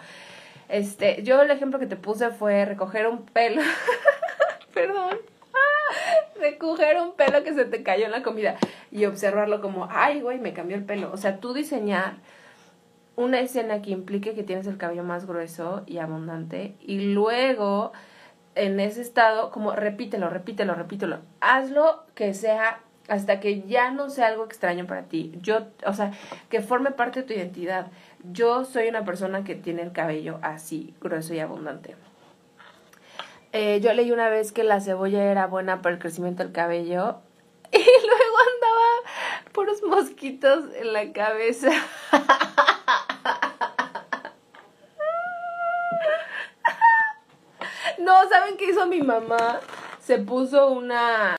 Este, 0.67 1.23
yo 1.23 1.41
el 1.41 1.51
ejemplo 1.51 1.79
que 1.79 1.87
te 1.87 1.95
puse 1.95 2.31
fue 2.31 2.65
recoger 2.65 3.07
un 3.07 3.25
pelo. 3.25 3.61
Perdón 4.73 5.32
recoger 6.39 6.99
un 6.99 7.13
pelo 7.13 7.43
que 7.43 7.53
se 7.53 7.65
te 7.65 7.83
cayó 7.83 8.05
en 8.05 8.11
la 8.11 8.23
comida 8.23 8.57
y 8.91 9.05
observarlo 9.05 9.61
como, 9.61 9.87
ay, 9.89 10.21
güey, 10.21 10.39
me 10.39 10.53
cambió 10.53 10.77
el 10.77 10.83
pelo. 10.83 11.11
O 11.11 11.17
sea, 11.17 11.39
tú 11.39 11.53
diseñar 11.53 12.15
una 13.15 13.39
escena 13.39 13.81
que 13.81 13.91
implique 13.91 14.33
que 14.33 14.43
tienes 14.43 14.67
el 14.67 14.77
cabello 14.77 15.03
más 15.03 15.27
grueso 15.27 15.83
y 15.85 15.99
abundante 15.99 16.75
y 16.81 17.13
luego 17.13 17.91
en 18.55 18.79
ese 18.79 19.01
estado 19.01 19.51
como 19.51 19.71
repítelo, 19.73 20.29
repítelo, 20.29 20.75
repítelo. 20.75 21.19
Hazlo 21.39 22.03
que 22.15 22.33
sea 22.33 22.79
hasta 23.07 23.39
que 23.39 23.63
ya 23.63 23.91
no 23.91 24.09
sea 24.09 24.27
algo 24.27 24.45
extraño 24.45 24.87
para 24.87 25.03
ti. 25.03 25.33
Yo, 25.41 25.67
o 25.85 25.93
sea, 25.93 26.11
que 26.49 26.61
forme 26.61 26.91
parte 26.91 27.21
de 27.21 27.27
tu 27.27 27.33
identidad. 27.33 27.87
Yo 28.31 28.63
soy 28.63 28.87
una 28.87 29.03
persona 29.03 29.43
que 29.43 29.55
tiene 29.55 29.81
el 29.81 29.91
cabello 29.91 30.39
así, 30.41 30.93
grueso 31.01 31.33
y 31.33 31.39
abundante. 31.39 31.95
Eh, 33.55 33.79
yo 33.81 33.93
leí 33.93 34.11
una 34.11 34.29
vez 34.29 34.51
que 34.51 34.63
la 34.63 34.81
cebolla 34.81 35.23
era 35.23 35.45
buena 35.45 35.83
para 35.83 35.93
el 35.93 36.01
crecimiento 36.01 36.43
del 36.43 36.51
cabello 36.51 37.21
y 37.71 37.77
luego 37.77 38.37
andaba 38.55 39.51
puros 39.53 39.83
mosquitos 39.83 40.73
en 40.75 40.91
la 40.93 41.13
cabeza. 41.13 41.69
No, 47.99 48.27
¿saben 48.27 48.57
qué 48.57 48.69
hizo 48.69 48.85
mi 48.85 49.01
mamá? 49.01 49.61
Se 50.01 50.17
puso 50.17 50.67
una 50.71 51.37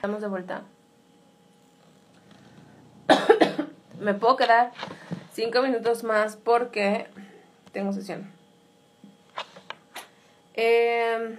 Estamos 0.00 0.22
de 0.22 0.28
vuelta. 0.28 0.62
Me 4.00 4.14
puedo 4.14 4.34
quedar 4.36 4.72
cinco 5.30 5.60
minutos 5.60 6.04
más 6.04 6.36
porque 6.36 7.06
tengo 7.72 7.92
sesión. 7.92 8.32
Em, 10.54 11.36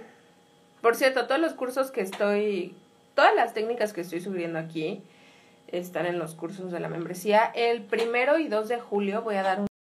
por 0.80 0.94
cierto, 0.94 1.26
todos 1.26 1.40
los 1.40 1.54
cursos 1.54 1.90
que 1.90 2.02
estoy, 2.02 2.76
todas 3.16 3.34
las 3.34 3.52
técnicas 3.52 3.92
que 3.92 4.02
estoy 4.02 4.20
subiendo 4.20 4.60
aquí 4.60 5.02
están 5.66 6.06
en 6.06 6.20
los 6.20 6.36
cursos 6.36 6.70
de 6.70 6.78
la 6.78 6.88
membresía. 6.88 7.50
El 7.56 7.82
primero 7.82 8.38
y 8.38 8.46
2 8.46 8.68
de 8.68 8.78
julio 8.78 9.22
voy 9.22 9.34
a 9.34 9.42
dar 9.42 9.58
un 9.58 9.71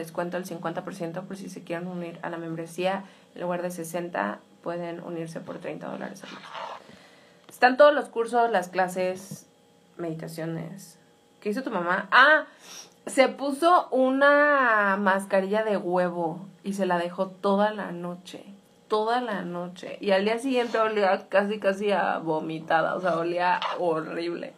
descuento 0.00 0.36
del 0.36 0.46
50% 0.46 1.22
por 1.22 1.36
si 1.36 1.48
se 1.48 1.62
quieren 1.62 1.88
unir 1.88 2.18
a 2.22 2.30
la 2.30 2.38
membresía. 2.38 3.04
En 3.34 3.42
lugar 3.42 3.62
de 3.62 3.70
60 3.70 4.38
pueden 4.62 5.02
unirse 5.02 5.40
por 5.40 5.58
30 5.58 5.88
dólares 5.88 6.22
al 6.24 6.30
mes. 6.30 6.42
Están 7.48 7.76
todos 7.76 7.94
los 7.94 8.08
cursos, 8.08 8.50
las 8.50 8.68
clases, 8.68 9.46
meditaciones. 9.96 10.98
¿Qué 11.40 11.50
hizo 11.50 11.62
tu 11.62 11.70
mamá? 11.70 12.08
Ah, 12.10 12.46
se 13.06 13.28
puso 13.28 13.88
una 13.90 14.96
mascarilla 14.98 15.64
de 15.64 15.76
huevo 15.76 16.46
y 16.62 16.74
se 16.74 16.86
la 16.86 16.98
dejó 16.98 17.28
toda 17.28 17.72
la 17.72 17.92
noche. 17.92 18.44
Toda 18.88 19.20
la 19.20 19.42
noche. 19.42 19.96
Y 20.00 20.12
al 20.12 20.24
día 20.24 20.38
siguiente 20.38 20.78
olía 20.78 21.28
casi, 21.28 21.58
casi 21.58 21.90
a 21.92 22.18
vomitada. 22.18 22.94
O 22.94 23.00
sea, 23.00 23.16
olía 23.16 23.58
horrible. 23.78 24.52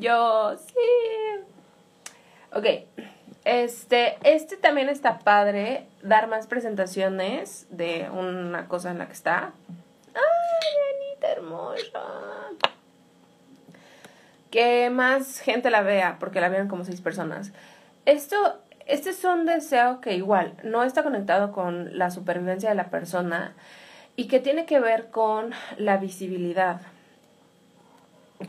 Yo, 0.00 0.56
sí. 0.56 1.44
Ok. 2.52 2.66
Este, 3.46 4.18
este 4.24 4.56
también 4.56 4.88
está 4.88 5.20
padre, 5.20 5.86
dar 6.02 6.26
más 6.26 6.48
presentaciones 6.48 7.68
de 7.70 8.10
una 8.10 8.66
cosa 8.66 8.90
en 8.90 8.98
la 8.98 9.06
que 9.06 9.12
está. 9.12 9.52
¡Ay, 10.14 11.12
Anita 11.12 11.30
hermosa! 11.30 12.02
Que 14.50 14.90
más 14.90 15.38
gente 15.38 15.70
la 15.70 15.82
vea, 15.82 16.16
porque 16.18 16.40
la 16.40 16.48
vieron 16.48 16.66
como 16.66 16.84
seis 16.84 17.00
personas. 17.00 17.52
Esto, 18.04 18.36
este 18.84 19.10
es 19.10 19.22
un 19.22 19.46
deseo 19.46 20.00
que 20.00 20.16
igual 20.16 20.54
no 20.64 20.82
está 20.82 21.04
conectado 21.04 21.52
con 21.52 21.96
la 21.96 22.10
supervivencia 22.10 22.70
de 22.70 22.74
la 22.74 22.90
persona 22.90 23.54
y 24.16 24.26
que 24.26 24.40
tiene 24.40 24.66
que 24.66 24.80
ver 24.80 25.10
con 25.10 25.52
la 25.78 25.98
visibilidad. 25.98 26.80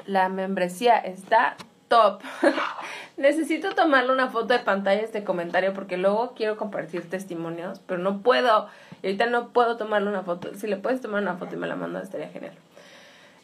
La 0.07 0.27
membresía 0.27 0.97
está 0.97 1.55
top. 1.87 2.21
Necesito 3.17 3.73
tomarle 3.73 4.13
una 4.13 4.29
foto 4.29 4.53
de 4.53 4.59
pantalla 4.59 5.01
este 5.01 5.23
comentario 5.23 5.73
porque 5.73 5.97
luego 5.97 6.33
quiero 6.35 6.57
compartir 6.57 7.09
testimonios, 7.09 7.79
pero 7.87 7.99
no 7.99 8.21
puedo. 8.21 8.67
Y 9.01 9.07
ahorita 9.07 9.27
no 9.27 9.49
puedo 9.49 9.77
tomarle 9.77 10.09
una 10.09 10.23
foto. 10.23 10.53
Si 10.55 10.67
le 10.67 10.77
puedes 10.77 11.01
tomar 11.01 11.21
una 11.21 11.35
foto 11.35 11.55
y 11.55 11.57
me 11.57 11.67
la 11.67 11.75
mandas, 11.75 12.03
estaría 12.03 12.29
genial. 12.29 12.53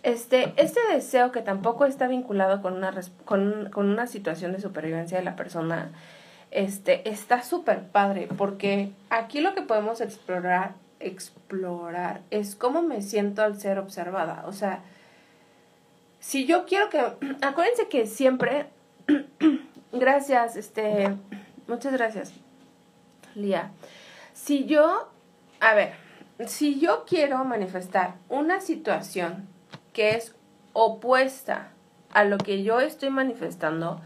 Este, 0.04 0.54
este 0.58 0.82
deseo 0.92 1.32
que 1.32 1.42
tampoco 1.42 1.86
está 1.86 2.08
vinculado 2.08 2.62
con 2.62 2.74
una, 2.74 2.94
con, 3.24 3.70
con 3.72 3.90
una 3.90 4.06
situación 4.06 4.52
de 4.52 4.60
supervivencia 4.60 5.18
de 5.18 5.24
la 5.24 5.38
persona, 5.38 5.92
este, 6.52 7.10
está 7.10 7.42
súper 7.42 7.84
padre 7.84 8.28
porque 8.38 8.92
aquí 9.10 9.40
lo 9.42 9.56
que 9.56 9.62
podemos 9.62 10.02
explorar, 10.02 10.74
explorar 11.00 12.22
es 12.32 12.56
cómo 12.56 12.82
me 12.82 13.02
siento 13.02 13.44
al 13.44 13.60
ser 13.60 13.80
observada. 13.80 14.44
O 14.46 14.52
sea, 14.52 14.84
si 16.24 16.46
yo 16.46 16.66
quiero 16.66 16.90
que, 16.90 17.00
acuérdense 17.42 17.90
que 17.90 18.08
siempre, 18.08 18.68
gracias, 19.92 20.56
este, 20.56 21.14
muchas 21.68 21.92
gracias, 21.92 22.34
Lía. 23.36 23.72
Si 24.32 24.64
yo, 24.64 25.12
a 25.60 25.74
ver, 25.76 25.94
si 26.48 26.80
yo 26.80 27.04
quiero 27.06 27.44
manifestar 27.44 28.16
una 28.30 28.62
situación 28.62 29.50
que 29.92 30.12
es 30.12 30.34
opuesta 30.72 31.72
a 32.14 32.24
lo 32.24 32.38
que 32.38 32.64
yo 32.64 32.80
estoy 32.80 33.10
manifestando, 33.10 34.00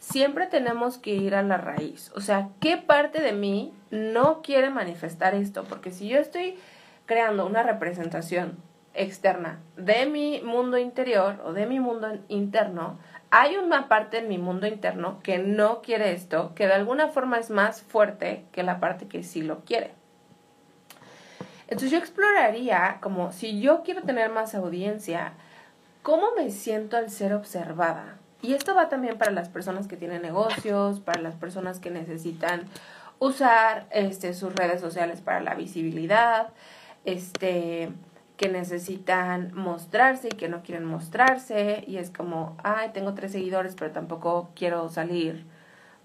siempre 0.00 0.46
tenemos 0.46 0.98
que 0.98 1.14
ir 1.14 1.36
a 1.36 1.42
la 1.42 1.56
raíz. 1.56 2.10
O 2.16 2.20
sea, 2.20 2.48
¿qué 2.58 2.78
parte 2.78 3.22
de 3.22 3.32
mí 3.32 3.72
no 3.92 4.42
quiere 4.42 4.70
manifestar 4.70 5.36
esto? 5.36 5.62
Porque 5.62 5.92
si 5.92 6.08
yo 6.08 6.18
estoy 6.18 6.58
creando 7.06 7.46
una 7.46 7.62
representación 7.62 8.58
externa 8.94 9.60
de 9.76 10.06
mi 10.06 10.40
mundo 10.42 10.78
interior 10.78 11.40
o 11.44 11.52
de 11.52 11.66
mi 11.66 11.80
mundo 11.80 12.08
interno, 12.28 12.98
hay 13.30 13.56
una 13.56 13.88
parte 13.88 14.18
en 14.18 14.28
mi 14.28 14.38
mundo 14.38 14.66
interno 14.66 15.20
que 15.22 15.38
no 15.38 15.82
quiere 15.82 16.12
esto, 16.12 16.52
que 16.54 16.66
de 16.66 16.74
alguna 16.74 17.08
forma 17.08 17.38
es 17.38 17.50
más 17.50 17.82
fuerte 17.82 18.44
que 18.52 18.62
la 18.62 18.80
parte 18.80 19.06
que 19.06 19.22
sí 19.22 19.42
lo 19.42 19.60
quiere. 19.60 19.92
Entonces 21.68 21.92
yo 21.92 21.98
exploraría 21.98 22.98
como 23.00 23.30
si 23.30 23.60
yo 23.60 23.82
quiero 23.84 24.02
tener 24.02 24.30
más 24.30 24.56
audiencia, 24.56 25.34
¿cómo 26.02 26.32
me 26.36 26.50
siento 26.50 26.96
al 26.96 27.10
ser 27.10 27.32
observada? 27.32 28.18
Y 28.42 28.54
esto 28.54 28.74
va 28.74 28.88
también 28.88 29.18
para 29.18 29.30
las 29.30 29.48
personas 29.48 29.86
que 29.86 29.96
tienen 29.96 30.22
negocios, 30.22 30.98
para 30.98 31.20
las 31.20 31.36
personas 31.36 31.78
que 31.78 31.90
necesitan 31.90 32.64
usar 33.20 33.86
este, 33.90 34.34
sus 34.34 34.52
redes 34.54 34.80
sociales 34.80 35.20
para 35.20 35.40
la 35.40 35.54
visibilidad, 35.54 36.48
este, 37.04 37.90
que 38.40 38.48
necesitan 38.48 39.52
mostrarse 39.52 40.28
y 40.28 40.34
que 40.34 40.48
no 40.48 40.62
quieren 40.62 40.86
mostrarse 40.86 41.84
y 41.86 41.98
es 41.98 42.08
como, 42.08 42.56
ay, 42.64 42.88
tengo 42.94 43.12
tres 43.12 43.32
seguidores 43.32 43.74
pero 43.74 43.90
tampoco 43.90 44.48
quiero 44.54 44.88
salir. 44.88 45.44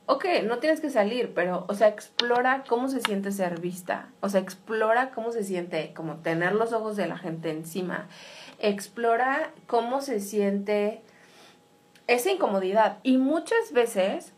Ok, 0.06 0.26
no 0.44 0.58
tienes 0.58 0.82
que 0.82 0.90
salir, 0.90 1.34
pero, 1.34 1.64
o 1.70 1.74
sea, 1.76 1.88
explora 1.88 2.66
cómo 2.68 2.90
se 2.90 3.00
siente 3.00 3.32
ser 3.32 3.62
vista. 3.62 4.10
O 4.20 4.28
sea, 4.28 4.42
explora 4.42 5.12
cómo 5.12 5.32
se 5.32 5.46
siente 5.46 5.94
como 5.94 6.18
tener 6.18 6.52
los 6.52 6.74
ojos 6.74 6.98
de 6.98 7.08
la 7.08 7.18
gente 7.18 7.52
encima. 7.52 8.10
Explora 8.60 9.52
cómo 9.66 10.02
se 10.02 10.20
siente 10.20 11.04
esa 12.08 12.32
incomodidad. 12.32 12.98
Y 13.02 13.18
muchas 13.18 13.72
veces, 13.72 14.34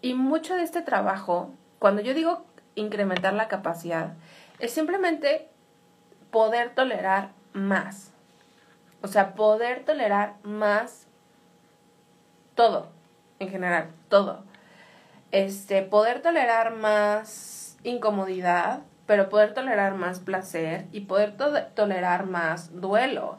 y 0.00 0.14
mucho 0.14 0.56
de 0.56 0.62
este 0.62 0.80
trabajo, 0.80 1.50
cuando 1.78 2.00
yo 2.00 2.14
digo 2.14 2.46
incrementar 2.76 3.34
la 3.34 3.48
capacidad, 3.48 4.14
es 4.58 4.72
simplemente 4.72 5.50
poder 6.30 6.74
tolerar 6.74 7.30
más. 7.52 8.12
O 9.02 9.08
sea, 9.08 9.34
poder 9.34 9.84
tolerar 9.84 10.34
más 10.42 11.06
todo, 12.54 12.88
en 13.38 13.50
general, 13.50 13.90
todo. 14.08 14.44
Este, 15.30 15.82
poder 15.82 16.22
tolerar 16.22 16.74
más 16.74 17.78
incomodidad, 17.84 18.80
pero 19.06 19.28
poder 19.28 19.54
tolerar 19.54 19.94
más 19.94 20.20
placer 20.20 20.86
y 20.92 21.00
poder 21.00 21.36
tolerar 21.74 22.26
más 22.26 22.80
duelo 22.80 23.38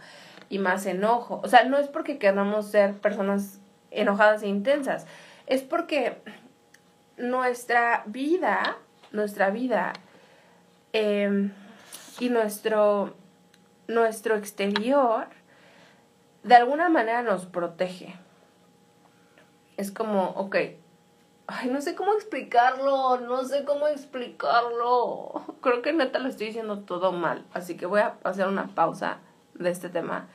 y 0.49 0.59
más 0.59 0.85
enojo. 0.85 1.41
O 1.43 1.47
sea, 1.47 1.63
no 1.65 1.77
es 1.77 1.87
porque 1.87 2.17
queramos 2.17 2.71
ser 2.71 2.93
personas 2.95 3.59
enojadas 3.91 4.43
e 4.43 4.47
intensas, 4.47 5.05
es 5.47 5.61
porque 5.61 6.17
nuestra 7.17 8.03
vida, 8.05 8.77
nuestra 9.11 9.49
vida, 9.49 9.93
eh, 10.93 11.49
y 12.19 12.29
nuestro, 12.29 13.13
nuestro 13.87 14.35
exterior 14.35 15.27
de 16.43 16.55
alguna 16.55 16.89
manera 16.89 17.23
nos 17.23 17.45
protege. 17.45 18.15
Es 19.75 19.91
como, 19.91 20.29
ok, 20.29 20.55
ay, 21.47 21.69
no 21.69 21.81
sé 21.81 21.95
cómo 21.95 22.13
explicarlo, 22.13 23.19
no 23.19 23.43
sé 23.43 23.63
cómo 23.63 23.87
explicarlo. 23.87 25.43
Creo 25.61 25.81
que 25.81 25.93
neta 25.93 26.19
lo 26.19 26.29
estoy 26.29 26.47
diciendo 26.47 26.79
todo 26.79 27.11
mal, 27.11 27.45
así 27.53 27.77
que 27.77 27.85
voy 27.85 28.01
a 28.01 28.15
hacer 28.23 28.47
una 28.47 28.67
pausa 28.67 29.19
de 29.53 29.69
este 29.69 29.89
tema 29.89 30.27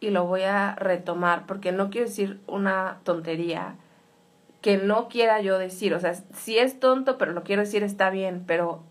y 0.00 0.10
lo 0.10 0.26
voy 0.26 0.42
a 0.42 0.74
retomar 0.74 1.46
porque 1.46 1.70
no 1.70 1.90
quiero 1.90 2.08
decir 2.08 2.40
una 2.46 2.98
tontería 3.04 3.76
que 4.60 4.76
no 4.76 5.08
quiera 5.08 5.40
yo 5.40 5.58
decir. 5.58 5.94
O 5.94 6.00
sea, 6.00 6.14
si 6.14 6.58
es 6.58 6.80
tonto, 6.80 7.18
pero 7.18 7.32
lo 7.32 7.42
quiero 7.42 7.62
decir, 7.62 7.82
está 7.82 8.10
bien, 8.10 8.44
pero 8.46 8.82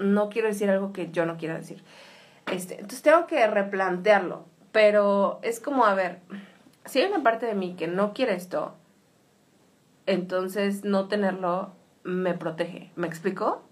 no 0.00 0.30
quiero 0.30 0.48
decir 0.48 0.70
algo 0.70 0.92
que 0.92 1.10
yo 1.10 1.26
no 1.26 1.36
quiera 1.36 1.56
decir. 1.56 1.82
Este, 2.50 2.74
entonces 2.74 3.02
tengo 3.02 3.26
que 3.26 3.46
replantearlo. 3.46 4.44
Pero 4.72 5.40
es 5.42 5.60
como, 5.60 5.84
a 5.84 5.94
ver, 5.94 6.20
si 6.84 7.00
hay 7.00 7.08
una 7.08 7.22
parte 7.22 7.46
de 7.46 7.54
mí 7.54 7.74
que 7.76 7.86
no 7.88 8.12
quiere 8.12 8.34
esto, 8.34 8.74
entonces 10.06 10.84
no 10.84 11.08
tenerlo 11.08 11.72
me 12.02 12.34
protege. 12.34 12.90
¿Me 12.96 13.06
explicó? 13.06 13.62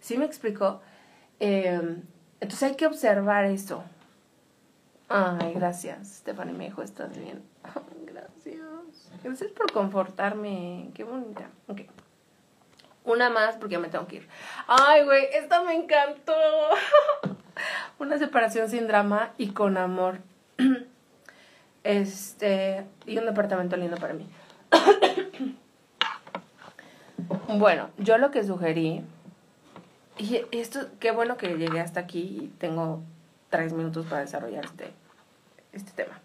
¿Sí 0.00 0.16
me 0.16 0.24
explicó? 0.24 0.80
Em, 1.40 2.02
entonces 2.40 2.62
hay 2.70 2.76
que 2.76 2.86
observar 2.86 3.44
eso. 3.44 3.84
Ay, 5.08 5.52
gracias, 5.54 6.08
Stephanie 6.08 6.54
me 6.54 6.64
dijo, 6.64 6.82
estás 6.82 7.16
bien. 7.16 7.42
gracias. 8.06 9.10
Gracias 9.22 9.52
por 9.52 9.70
confortarme. 9.72 10.90
Qué 10.94 11.04
bonita. 11.04 11.50
Ok. 11.68 11.82
Una 13.04 13.28
más 13.30 13.56
porque 13.56 13.78
me 13.78 13.88
tengo 13.88 14.06
que 14.06 14.16
ir. 14.16 14.28
Ay, 14.66 15.04
güey, 15.04 15.26
esta 15.32 15.62
me 15.62 15.74
encantó. 15.74 16.34
Una 17.98 18.18
separación 18.18 18.68
sin 18.68 18.86
drama 18.86 19.32
y 19.36 19.50
con 19.50 19.76
amor. 19.76 20.20
Este, 21.84 22.82
y 23.04 23.18
un 23.18 23.26
departamento 23.26 23.76
lindo 23.76 23.98
para 23.98 24.14
mí. 24.14 24.26
bueno, 27.48 27.90
yo 27.98 28.16
lo 28.16 28.30
que 28.30 28.42
sugerí, 28.42 29.04
y 30.16 30.46
esto, 30.52 30.88
qué 31.00 31.10
bueno 31.10 31.36
que 31.36 31.58
llegué 31.58 31.80
hasta 31.80 32.00
aquí 32.00 32.40
y 32.42 32.48
tengo 32.58 33.02
tres 33.50 33.72
minutos 33.72 34.06
para 34.06 34.22
desarrollar 34.22 34.64
este, 34.64 34.92
este 35.72 35.92
tema. 35.92 36.20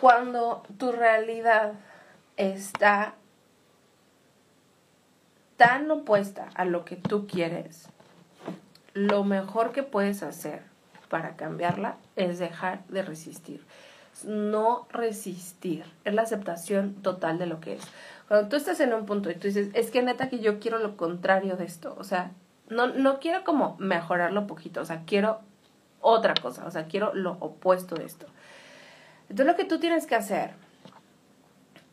Cuando 0.00 0.62
tu 0.78 0.92
realidad 0.92 1.72
está 2.36 3.14
tan 5.62 5.88
opuesta 5.92 6.48
a 6.56 6.64
lo 6.64 6.84
que 6.84 6.96
tú 6.96 7.28
quieres, 7.28 7.88
lo 8.94 9.22
mejor 9.22 9.70
que 9.70 9.84
puedes 9.84 10.24
hacer 10.24 10.62
para 11.08 11.36
cambiarla 11.36 11.98
es 12.16 12.40
dejar 12.40 12.84
de 12.88 13.02
resistir. 13.02 13.64
No 14.24 14.88
resistir, 14.90 15.84
es 16.04 16.14
la 16.14 16.22
aceptación 16.22 16.94
total 16.94 17.38
de 17.38 17.46
lo 17.46 17.60
que 17.60 17.74
es. 17.74 17.82
Cuando 18.26 18.48
tú 18.48 18.56
estás 18.56 18.80
en 18.80 18.92
un 18.92 19.06
punto 19.06 19.30
y 19.30 19.36
tú 19.36 19.46
dices, 19.46 19.68
es 19.72 19.92
que 19.92 20.02
neta 20.02 20.28
que 20.28 20.40
yo 20.40 20.58
quiero 20.58 20.80
lo 20.80 20.96
contrario 20.96 21.54
de 21.56 21.64
esto, 21.64 21.94
o 21.96 22.02
sea, 22.02 22.32
no, 22.68 22.88
no 22.88 23.20
quiero 23.20 23.44
como 23.44 23.76
mejorarlo 23.78 24.48
poquito, 24.48 24.80
o 24.80 24.84
sea, 24.84 25.02
quiero 25.06 25.42
otra 26.00 26.34
cosa, 26.34 26.66
o 26.66 26.72
sea, 26.72 26.86
quiero 26.86 27.14
lo 27.14 27.36
opuesto 27.38 27.94
de 27.94 28.06
esto. 28.06 28.26
Entonces 29.28 29.46
lo 29.46 29.56
que 29.56 29.64
tú 29.64 29.78
tienes 29.78 30.08
que 30.08 30.16
hacer 30.16 30.54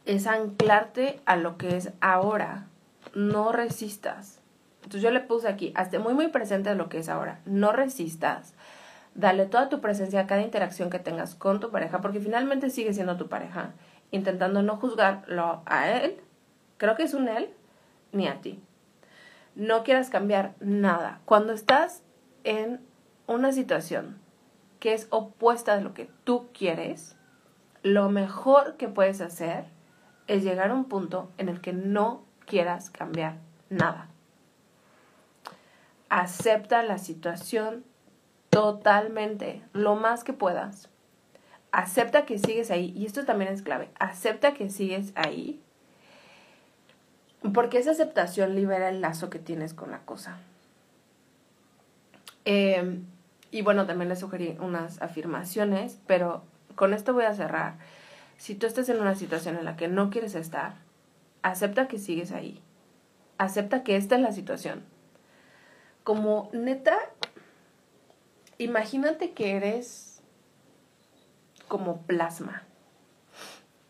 es 0.05 0.25
anclarte 0.25 1.21
a 1.27 1.35
lo 1.35 1.57
que 1.57 1.77
es 1.77 1.91
ahora, 2.01 2.65
no 3.13 3.51
resistas. 3.51 4.39
Entonces 4.77 5.01
yo 5.01 5.11
le 5.11 5.19
puse 5.19 5.47
aquí, 5.47 5.71
hazte 5.75 5.99
muy 5.99 6.13
muy 6.13 6.29
presente 6.29 6.69
de 6.69 6.75
lo 6.75 6.89
que 6.89 6.99
es 6.99 7.09
ahora, 7.09 7.41
no 7.45 7.71
resistas. 7.71 8.53
Dale 9.15 9.45
toda 9.45 9.69
tu 9.69 9.81
presencia 9.81 10.21
a 10.21 10.27
cada 10.27 10.41
interacción 10.41 10.89
que 10.89 10.99
tengas 10.99 11.35
con 11.35 11.59
tu 11.59 11.71
pareja, 11.71 11.99
porque 12.01 12.19
finalmente 12.19 12.69
sigue 12.69 12.93
siendo 12.93 13.17
tu 13.17 13.27
pareja, 13.27 13.73
intentando 14.11 14.61
no 14.61 14.77
juzgarlo 14.77 15.61
a 15.65 15.89
él, 15.89 16.21
creo 16.77 16.95
que 16.95 17.03
es 17.03 17.13
un 17.13 17.27
él, 17.27 17.49
ni 18.11 18.27
a 18.27 18.41
ti. 18.41 18.61
No 19.55 19.83
quieras 19.83 20.09
cambiar 20.09 20.53
nada. 20.59 21.21
Cuando 21.25 21.53
estás 21.53 22.03
en 22.43 22.79
una 23.27 23.51
situación 23.51 24.17
que 24.79 24.93
es 24.93 25.07
opuesta 25.09 25.75
de 25.75 25.83
lo 25.83 25.93
que 25.93 26.09
tú 26.23 26.47
quieres, 26.53 27.17
lo 27.83 28.09
mejor 28.09 28.77
que 28.77 28.87
puedes 28.87 29.21
hacer 29.21 29.65
es 30.27 30.43
llegar 30.43 30.71
a 30.71 30.73
un 30.73 30.85
punto 30.85 31.31
en 31.37 31.49
el 31.49 31.59
que 31.59 31.73
no 31.73 32.23
quieras 32.49 32.89
cambiar 32.89 33.37
nada. 33.69 34.09
Acepta 36.09 36.83
la 36.83 36.97
situación 36.97 37.85
totalmente, 38.49 39.61
lo 39.71 39.95
más 39.95 40.23
que 40.23 40.33
puedas. 40.33 40.89
Acepta 41.71 42.25
que 42.25 42.39
sigues 42.39 42.71
ahí, 42.71 42.91
y 42.97 43.05
esto 43.05 43.23
también 43.25 43.53
es 43.53 43.61
clave, 43.61 43.91
acepta 43.99 44.55
que 44.55 44.71
sigues 44.71 45.13
ahí, 45.15 45.61
porque 47.53 47.77
esa 47.77 47.91
aceptación 47.91 48.55
libera 48.55 48.89
el 48.89 49.01
lazo 49.01 49.29
que 49.29 49.37
tienes 49.37 49.75
con 49.75 49.91
la 49.91 49.99
cosa. 49.99 50.39
Em, 52.43 53.05
y 53.51 53.61
bueno, 53.61 53.85
también 53.85 54.09
le 54.09 54.15
sugerí 54.15 54.57
unas 54.59 54.99
afirmaciones, 55.03 55.99
pero 56.07 56.43
con 56.73 56.95
esto 56.95 57.13
voy 57.13 57.25
a 57.25 57.35
cerrar. 57.35 57.75
Si 58.37 58.55
tú 58.55 58.65
estás 58.65 58.89
en 58.89 58.99
una 58.99 59.13
situación 59.13 59.57
en 59.57 59.65
la 59.65 59.75
que 59.75 59.87
no 59.87 60.09
quieres 60.09 60.33
estar, 60.33 60.73
acepta 61.41 61.87
que 61.87 61.97
sigues 61.97 62.31
ahí. 62.31 62.61
Acepta 63.37 63.83
que 63.83 63.95
esta 63.95 64.15
es 64.15 64.21
la 64.21 64.31
situación. 64.31 64.83
Como 66.03 66.49
neta, 66.53 66.97
imagínate 68.57 69.31
que 69.31 69.55
eres 69.55 70.21
como 71.67 72.01
plasma. 72.01 72.63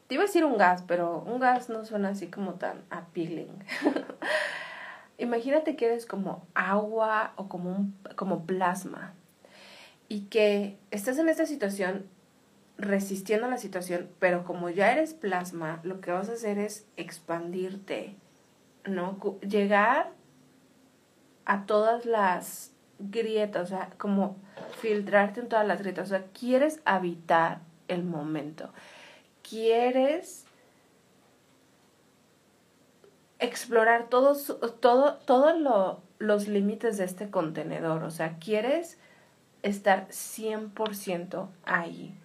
Te 0.08 0.16
iba 0.16 0.24
a 0.24 0.28
decir 0.28 0.44
un 0.44 0.58
gas, 0.58 0.84
pero 0.88 1.24
un 1.26 1.40
gas 1.40 1.70
no 1.70 1.86
suena 1.86 2.10
así 2.10 2.28
como 2.28 2.56
tan 2.56 2.84
appealing. 2.90 3.64
imagínate 5.20 5.76
que 5.76 5.86
eres 5.86 6.06
como 6.06 6.48
agua 6.56 7.34
o 7.36 7.48
como, 7.48 7.70
un, 7.72 7.98
como 8.16 8.46
plasma 8.46 9.14
y 10.08 10.22
que 10.22 10.80
estás 10.92 11.20
en 11.20 11.30
esta 11.30 11.46
situación 11.46 12.08
resistiendo 12.80 13.48
la 13.50 13.58
situación, 13.58 14.10
pero 14.20 14.46
como 14.46 14.70
ya 14.70 14.92
eres 14.92 15.14
plasma, 15.14 15.82
lo 15.84 16.00
que 16.00 16.12
vas 16.12 16.30
a 16.30 16.34
hacer 16.34 16.58
es 16.58 16.88
expandirte, 16.96 18.16
¿no? 18.86 19.20
Llegar 19.42 20.12
a 21.46 21.66
todas 21.66 22.06
las 22.06 22.72
grietas, 22.98 23.64
o 23.64 23.68
sea, 23.68 23.90
como 23.98 24.38
filtrarte 24.80 25.42
en 25.42 25.50
todas 25.50 25.68
las 25.68 25.82
grietas, 25.82 26.08
o 26.08 26.10
sea, 26.10 26.26
quieres 26.28 26.82
habitar 26.86 27.60
el 27.90 28.04
momento, 28.04 28.70
quieres 29.48 30.46
explorar 33.40 34.08
todos, 34.08 34.58
todo, 34.80 36.02
los 36.18 36.48
límites 36.48 36.98
de 36.98 37.04
este 37.04 37.30
contenedor, 37.30 38.04
o 38.04 38.12
sea, 38.12 38.38
quieres 38.40 38.98
estar 39.64 40.08
100% 40.08 41.50
ahí 41.66 42.18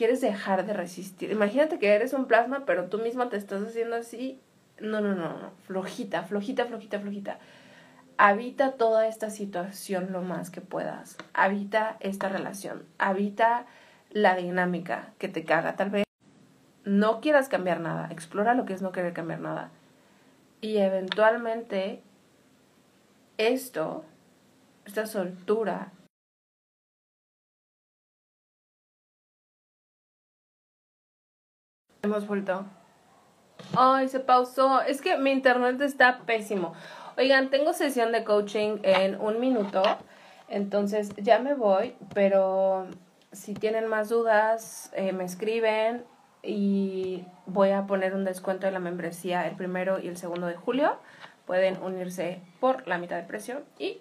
quieres 0.00 0.22
dejar 0.22 0.64
de 0.64 0.72
resistir. 0.72 1.30
Imagínate 1.30 1.78
que 1.78 1.92
eres 1.92 2.14
un 2.14 2.24
plasma, 2.24 2.64
pero 2.64 2.86
tú 2.86 2.96
misma 2.96 3.28
te 3.28 3.36
estás 3.36 3.62
haciendo 3.62 3.96
así. 3.96 4.40
No, 4.80 5.02
no, 5.02 5.14
no, 5.14 5.28
no. 5.28 5.50
Flojita, 5.66 6.22
flojita, 6.22 6.64
flojita, 6.64 7.00
flojita. 7.00 7.38
Habita 8.16 8.72
toda 8.78 9.06
esta 9.06 9.28
situación 9.28 10.10
lo 10.10 10.22
más 10.22 10.48
que 10.48 10.62
puedas. 10.62 11.18
Habita 11.34 11.98
esta 12.00 12.30
relación. 12.30 12.86
Habita 12.96 13.66
la 14.08 14.36
dinámica 14.36 15.12
que 15.18 15.28
te 15.28 15.44
caga. 15.44 15.76
Tal 15.76 15.90
vez 15.90 16.04
no 16.86 17.20
quieras 17.20 17.50
cambiar 17.50 17.80
nada. 17.80 18.08
Explora 18.10 18.54
lo 18.54 18.64
que 18.64 18.72
es 18.72 18.80
no 18.80 18.92
querer 18.92 19.12
cambiar 19.12 19.40
nada. 19.40 19.70
Y 20.62 20.78
eventualmente 20.78 22.02
esto, 23.36 24.06
esta 24.86 25.04
soltura, 25.04 25.92
Hemos 32.02 32.26
vuelto. 32.26 32.64
Ay, 33.76 34.08
se 34.08 34.20
pausó. 34.20 34.80
Es 34.82 35.00
que 35.00 35.18
mi 35.18 35.30
internet 35.30 35.80
está 35.80 36.20
pésimo. 36.20 36.72
Oigan, 37.18 37.50
tengo 37.50 37.72
sesión 37.72 38.12
de 38.12 38.24
coaching 38.24 38.78
en 38.82 39.20
un 39.20 39.40
minuto. 39.40 39.82
Entonces 40.48 41.10
ya 41.16 41.38
me 41.38 41.54
voy, 41.54 41.94
pero 42.14 42.86
si 43.32 43.54
tienen 43.54 43.86
más 43.86 44.08
dudas, 44.08 44.90
eh, 44.94 45.12
me 45.12 45.24
escriben 45.24 46.04
y 46.42 47.24
voy 47.46 47.70
a 47.70 47.86
poner 47.86 48.14
un 48.14 48.24
descuento 48.24 48.66
de 48.66 48.72
la 48.72 48.80
membresía 48.80 49.46
el 49.46 49.56
primero 49.56 50.00
y 50.00 50.08
el 50.08 50.16
segundo 50.16 50.46
de 50.46 50.56
julio. 50.56 50.96
Pueden 51.46 51.82
unirse 51.82 52.40
por 52.58 52.86
la 52.88 52.98
mitad 52.98 53.16
de 53.16 53.24
precio 53.24 53.62
y 53.78 53.98